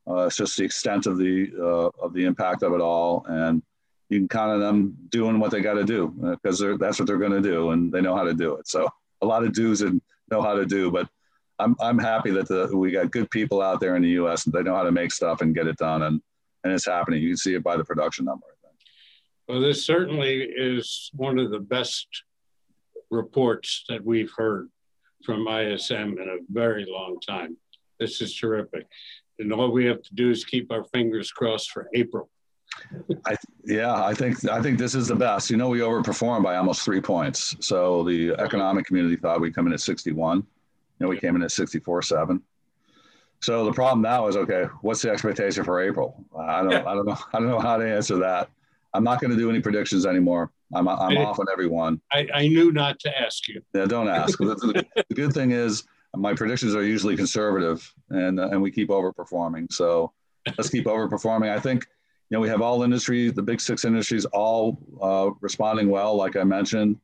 Uh, 0.09 0.27
it's 0.27 0.37
just 0.37 0.57
the 0.57 0.65
extent 0.65 1.07
of 1.07 1.19
the 1.19 1.51
uh, 1.59 2.05
of 2.05 2.13
the 2.13 2.25
impact 2.25 2.63
of 2.63 2.73
it 2.73 2.81
all, 2.81 3.25
and 3.29 3.63
you 4.09 4.19
can 4.19 4.29
count 4.29 4.53
on 4.53 4.61
them 4.61 4.97
doing 5.09 5.39
what 5.39 5.51
they 5.51 5.61
got 5.61 5.75
to 5.75 5.85
do 5.85 6.09
because 6.09 6.63
uh, 6.63 6.77
that's 6.79 6.99
what 6.99 7.07
they're 7.07 7.19
going 7.19 7.33
to 7.33 7.41
do 7.41 7.71
and 7.71 7.93
they 7.93 8.01
know 8.01 8.15
how 8.15 8.25
to 8.25 8.35
do 8.35 8.55
it. 8.57 8.69
So 8.69 8.89
a 9.23 9.27
lot 9.27 9.45
of 9.45 9.53
do's 9.53 9.83
and 9.83 10.01
know 10.31 10.43
how 10.43 10.55
to 10.55 10.67
do, 10.67 10.91
but 10.91 11.09
I'm, 11.59 11.77
I'm 11.81 11.99
happy 11.99 12.31
that 12.33 12.49
the, 12.49 12.77
we 12.77 12.91
got 12.91 13.11
good 13.11 13.31
people 13.31 13.63
out 13.63 13.81
there 13.81 13.97
in 13.97 14.03
the 14.03 14.11
U.S. 14.11 14.47
and 14.47 14.53
they 14.53 14.63
know 14.63 14.75
how 14.75 14.83
to 14.83 14.93
make 14.93 15.13
stuff 15.13 15.41
and 15.41 15.55
get 15.55 15.67
it 15.67 15.77
done, 15.77 16.03
and 16.03 16.21
and 16.65 16.73
it's 16.73 16.87
happening. 16.87 17.23
You 17.23 17.31
can 17.31 17.37
see 17.37 17.55
it 17.55 17.63
by 17.63 17.77
the 17.77 17.85
production 17.85 18.25
number. 18.25 18.47
Well, 19.47 19.61
this 19.61 19.85
certainly 19.85 20.43
is 20.43 21.11
one 21.15 21.39
of 21.39 21.51
the 21.51 21.59
best 21.59 22.07
reports 23.11 23.85
that 23.91 24.03
we've 24.03 24.33
heard 24.35 24.71
from 25.23 25.47
ISM 25.47 26.17
in 26.19 26.29
a 26.29 26.39
very 26.51 26.87
long 26.89 27.19
time. 27.21 27.59
This 28.01 28.23
is 28.23 28.35
terrific, 28.35 28.87
and 29.39 29.53
all 29.53 29.71
we 29.71 29.85
have 29.85 30.03
to 30.03 30.15
do 30.15 30.31
is 30.31 30.45
keep 30.45 30.73
our 30.73 30.85
fingers 30.85 31.31
crossed 31.31 31.71
for 31.71 31.89
April. 31.95 32.31
I, 33.27 33.37
yeah, 33.65 34.05
I 34.05 34.15
think 34.15 34.49
I 34.49 34.61
think 34.63 34.79
this 34.79 34.95
is 34.95 35.09
the 35.09 35.17
best. 35.17 35.51
You 35.51 35.57
know, 35.57 35.69
we 35.69 35.81
overperformed 35.81 36.43
by 36.43 36.57
almost 36.57 36.83
three 36.83 37.01
points. 37.01 37.57
So 37.61 38.05
the 38.05 38.33
economic 38.39 38.87
community 38.87 39.17
thought 39.17 39.41
we'd 39.41 39.55
come 39.55 39.67
in 39.67 39.73
at 39.73 39.81
61. 39.81 40.39
You 40.39 40.45
know, 41.01 41.09
we 41.09 41.19
came 41.19 41.35
in 41.37 41.43
at 41.43 41.51
64.7. 41.51 42.41
So 43.41 43.65
the 43.65 43.73
problem 43.73 44.01
now 44.01 44.27
is 44.29 44.37
okay. 44.37 44.65
What's 44.83 45.03
the 45.03 45.11
expectation 45.11 45.65
for 45.65 45.81
April? 45.81 46.25
I 46.39 46.63
don't. 46.63 46.87
I 46.87 46.95
don't 46.95 47.07
know. 47.07 47.19
I 47.33 47.39
don't 47.39 47.49
know 47.49 47.61
how 47.61 47.77
to 47.77 47.87
answer 47.87 48.17
that. 48.19 48.49
I'm 48.95 49.05
not 49.05 49.21
going 49.21 49.33
to 49.33 49.37
do 49.37 49.51
any 49.51 49.61
predictions 49.61 50.07
anymore. 50.07 50.53
I'm, 50.73 50.89
I'm 50.89 51.17
off 51.19 51.41
on 51.41 51.47
everyone. 51.53 52.01
I, 52.13 52.29
I 52.33 52.49
knew 52.49 52.73
not 52.73 53.01
to 53.01 53.21
ask 53.21 53.49
you. 53.49 53.61
Yeah, 53.75 53.87
don't 53.87 54.09
ask. 54.09 54.39
the, 54.39 54.85
the 55.09 55.15
good 55.15 55.33
thing 55.33 55.51
is 55.51 55.85
my 56.17 56.33
predictions 56.33 56.75
are 56.75 56.83
usually 56.83 57.17
conservative, 57.17 57.93
and 58.11 58.39
and 58.39 58.63
we 58.63 58.71
keep 58.71 58.89
overperforming. 58.89 59.73
So 59.73 60.13
let's 60.57 60.71
keep 60.71 60.87
overperforming. 60.87 61.51
I 61.51 61.61
think 61.61 61.87
you 62.31 62.37
know, 62.37 62.41
we 62.41 62.49
have 62.49 62.63
all 62.63 62.83
industries, 62.83 63.35
the 63.35 63.43
big 63.43 63.61
six 63.61 63.85
industries, 63.85 64.25
all 64.27 64.79
uh, 65.01 65.31
responding 65.41 65.91
well. 65.91 66.17
Like 66.17 66.37
I 66.37 66.45
mentioned, 66.45 66.99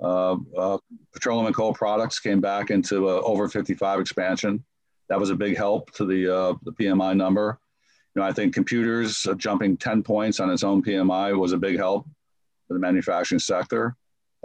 uh, 0.00 0.36
uh, 0.56 0.78
petroleum 1.12 1.46
and 1.46 1.54
coal 1.54 1.72
products 1.72 2.18
came 2.18 2.40
back 2.40 2.70
into 2.70 3.08
over 3.08 3.48
55 3.48 4.00
expansion. 4.00 4.64
That 5.08 5.20
was 5.20 5.30
a 5.30 5.36
big 5.36 5.56
help 5.56 5.92
to 5.92 6.04
the 6.04 6.34
uh, 6.34 6.54
the 6.64 6.72
PMI 6.72 7.16
number. 7.16 7.58
You 8.14 8.22
know, 8.22 8.26
I 8.26 8.32
think 8.32 8.54
computers 8.54 9.26
jumping 9.36 9.76
10 9.76 10.02
points 10.02 10.40
on 10.40 10.50
its 10.50 10.64
own 10.64 10.82
PMI 10.82 11.38
was 11.38 11.52
a 11.52 11.58
big 11.58 11.76
help 11.76 12.06
for 12.68 12.74
the 12.74 12.80
manufacturing 12.80 13.38
sector. 13.38 13.96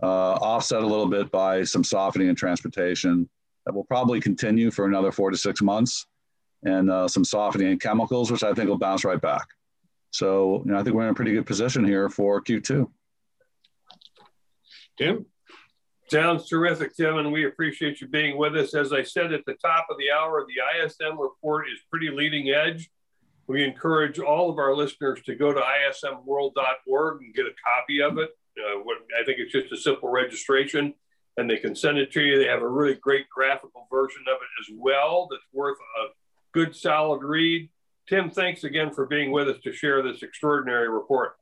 Uh, 0.01 0.33
offset 0.35 0.81
a 0.81 0.87
little 0.87 1.07
bit 1.07 1.29
by 1.31 1.63
some 1.63 1.83
softening 1.83 2.29
in 2.29 2.35
transportation 2.35 3.29
that 3.65 3.73
will 3.73 3.83
probably 3.83 4.21
continue 4.21 4.71
for 4.71 4.85
another 4.85 5.11
four 5.11 5.29
to 5.29 5.37
six 5.37 5.61
months, 5.61 6.07
and 6.63 6.89
uh, 6.89 7.07
some 7.07 7.25
softening 7.25 7.71
in 7.71 7.79
chemicals, 7.79 8.31
which 8.31 8.43
I 8.43 8.53
think 8.53 8.69
will 8.69 8.77
bounce 8.77 9.03
right 9.03 9.19
back. 9.19 9.47
So 10.11 10.63
you 10.65 10.71
know, 10.71 10.79
I 10.79 10.83
think 10.83 10.95
we're 10.95 11.03
in 11.03 11.09
a 11.09 11.13
pretty 11.13 11.33
good 11.33 11.45
position 11.45 11.85
here 11.85 12.09
for 12.09 12.41
Q2. 12.41 12.89
Tim? 14.97 15.25
Sounds 16.09 16.49
terrific, 16.49 16.95
Tim, 16.95 17.17
and 17.17 17.31
we 17.31 17.45
appreciate 17.45 18.01
you 18.01 18.07
being 18.07 18.35
with 18.35 18.55
us. 18.55 18.73
As 18.73 18.91
I 18.91 19.03
said 19.03 19.31
at 19.31 19.45
the 19.45 19.53
top 19.53 19.87
of 19.91 19.97
the 19.97 20.09
hour, 20.11 20.43
the 20.45 20.83
ISM 20.83 21.19
report 21.19 21.67
is 21.71 21.79
pretty 21.91 22.09
leading 22.09 22.49
edge. 22.49 22.89
we 23.47 23.63
encourage 23.63 24.19
all 24.19 24.49
of 24.49 24.57
our 24.57 24.75
listeners 24.75 25.21
to 25.25 25.35
go 25.35 25.53
to 25.53 25.59
ismworld.org 25.59 27.21
and 27.21 27.33
get 27.33 27.45
a 27.45 27.53
copy 27.63 28.01
of 28.01 28.17
it. 28.17 28.29
Uh, 28.57 28.79
what, 28.83 28.97
I 29.19 29.23
think 29.23 29.37
it's 29.39 29.51
just 29.51 29.71
a 29.71 29.77
simple 29.77 30.09
registration 30.09 30.93
and 31.39 31.49
they 31.49 31.57
can 31.57 31.75
send 31.75 31.97
it 31.97 32.11
to 32.11 32.21
you. 32.21 32.37
They 32.37 32.49
have 32.49 32.61
a 32.61 32.67
really 32.67 32.95
great 32.95 33.29
graphical 33.29 33.87
version 33.89 34.23
of 34.27 34.37
it 34.41 34.71
as 34.71 34.77
well 34.77 35.27
that's 35.31 35.43
worth 35.53 35.77
a 36.03 36.07
good 36.53 36.75
solid 36.75 37.23
read. 37.23 37.69
Tim, 38.09 38.31
thanks 38.31 38.63
again 38.63 38.91
for 38.91 39.05
being 39.05 39.31
with 39.31 39.47
us 39.47 39.57
to 39.63 39.71
share 39.71 40.01
this 40.01 40.23
extraordinary 40.23 40.89
report. 40.89 41.35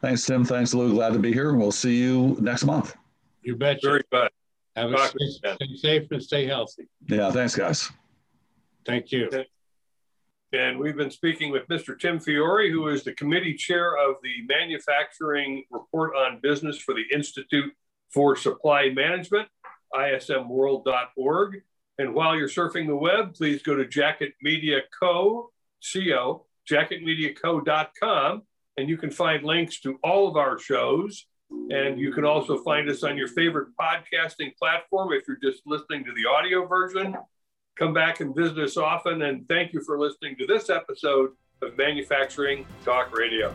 Thanks, 0.00 0.24
Tim. 0.24 0.42
Thanks, 0.42 0.72
Lew. 0.72 0.94
Glad 0.94 1.12
to 1.12 1.18
be 1.18 1.30
here. 1.30 1.50
And 1.50 1.58
we'll 1.58 1.72
see 1.72 1.96
you 1.96 2.38
next 2.40 2.64
month. 2.64 2.96
You 3.42 3.54
bet. 3.56 3.80
Very 3.82 4.02
good. 4.10 4.30
Have 4.76 4.92
a 4.92 5.08
stay, 5.08 5.54
stay 5.56 5.76
safe 5.76 6.10
and 6.10 6.22
stay 6.22 6.46
healthy. 6.46 6.88
Yeah, 7.06 7.30
thanks, 7.30 7.54
guys. 7.54 7.90
Thank 8.86 9.12
you. 9.12 9.28
And 10.52 10.78
we've 10.78 10.96
been 10.96 11.10
speaking 11.10 11.52
with 11.52 11.68
Mr. 11.68 11.98
Tim 11.98 12.18
Fiore, 12.18 12.70
who 12.70 12.88
is 12.88 13.04
the 13.04 13.12
committee 13.12 13.54
chair 13.54 13.96
of 13.98 14.16
the 14.22 14.46
Manufacturing 14.48 15.64
Report 15.70 16.16
on 16.16 16.40
Business 16.42 16.78
for 16.78 16.94
the 16.94 17.04
Institute 17.12 17.72
for 18.10 18.36
Supply 18.36 18.88
Management, 18.88 19.48
ismworld.org. 19.94 21.62
And 21.98 22.14
while 22.14 22.36
you're 22.36 22.48
surfing 22.48 22.86
the 22.86 22.96
web, 22.96 23.34
please 23.34 23.62
go 23.62 23.74
to 23.76 23.86
Jacket 23.86 24.32
Media 24.42 24.80
Co. 24.98 25.50
Co. 25.92 26.46
jacketmediaco.com, 26.70 28.42
and 28.76 28.88
you 28.88 28.96
can 28.96 29.10
find 29.10 29.44
links 29.44 29.80
to 29.80 29.98
all 30.02 30.28
of 30.28 30.36
our 30.36 30.58
shows. 30.58 31.26
And 31.70 32.00
you 32.00 32.12
can 32.12 32.24
also 32.24 32.58
find 32.58 32.88
us 32.88 33.04
on 33.04 33.16
your 33.16 33.28
favorite 33.28 33.68
podcasting 33.80 34.56
platform 34.56 35.12
if 35.12 35.28
you're 35.28 35.38
just 35.42 35.62
listening 35.66 36.04
to 36.04 36.12
the 36.12 36.28
audio 36.28 36.66
version. 36.66 37.14
Come 37.78 37.92
back 37.92 38.20
and 38.20 38.34
visit 38.34 38.58
us 38.58 38.76
often. 38.76 39.22
And 39.22 39.46
thank 39.48 39.72
you 39.72 39.82
for 39.84 39.98
listening 39.98 40.36
to 40.38 40.46
this 40.46 40.70
episode 40.70 41.30
of 41.62 41.76
Manufacturing 41.76 42.66
Talk 42.84 43.16
Radio. 43.16 43.54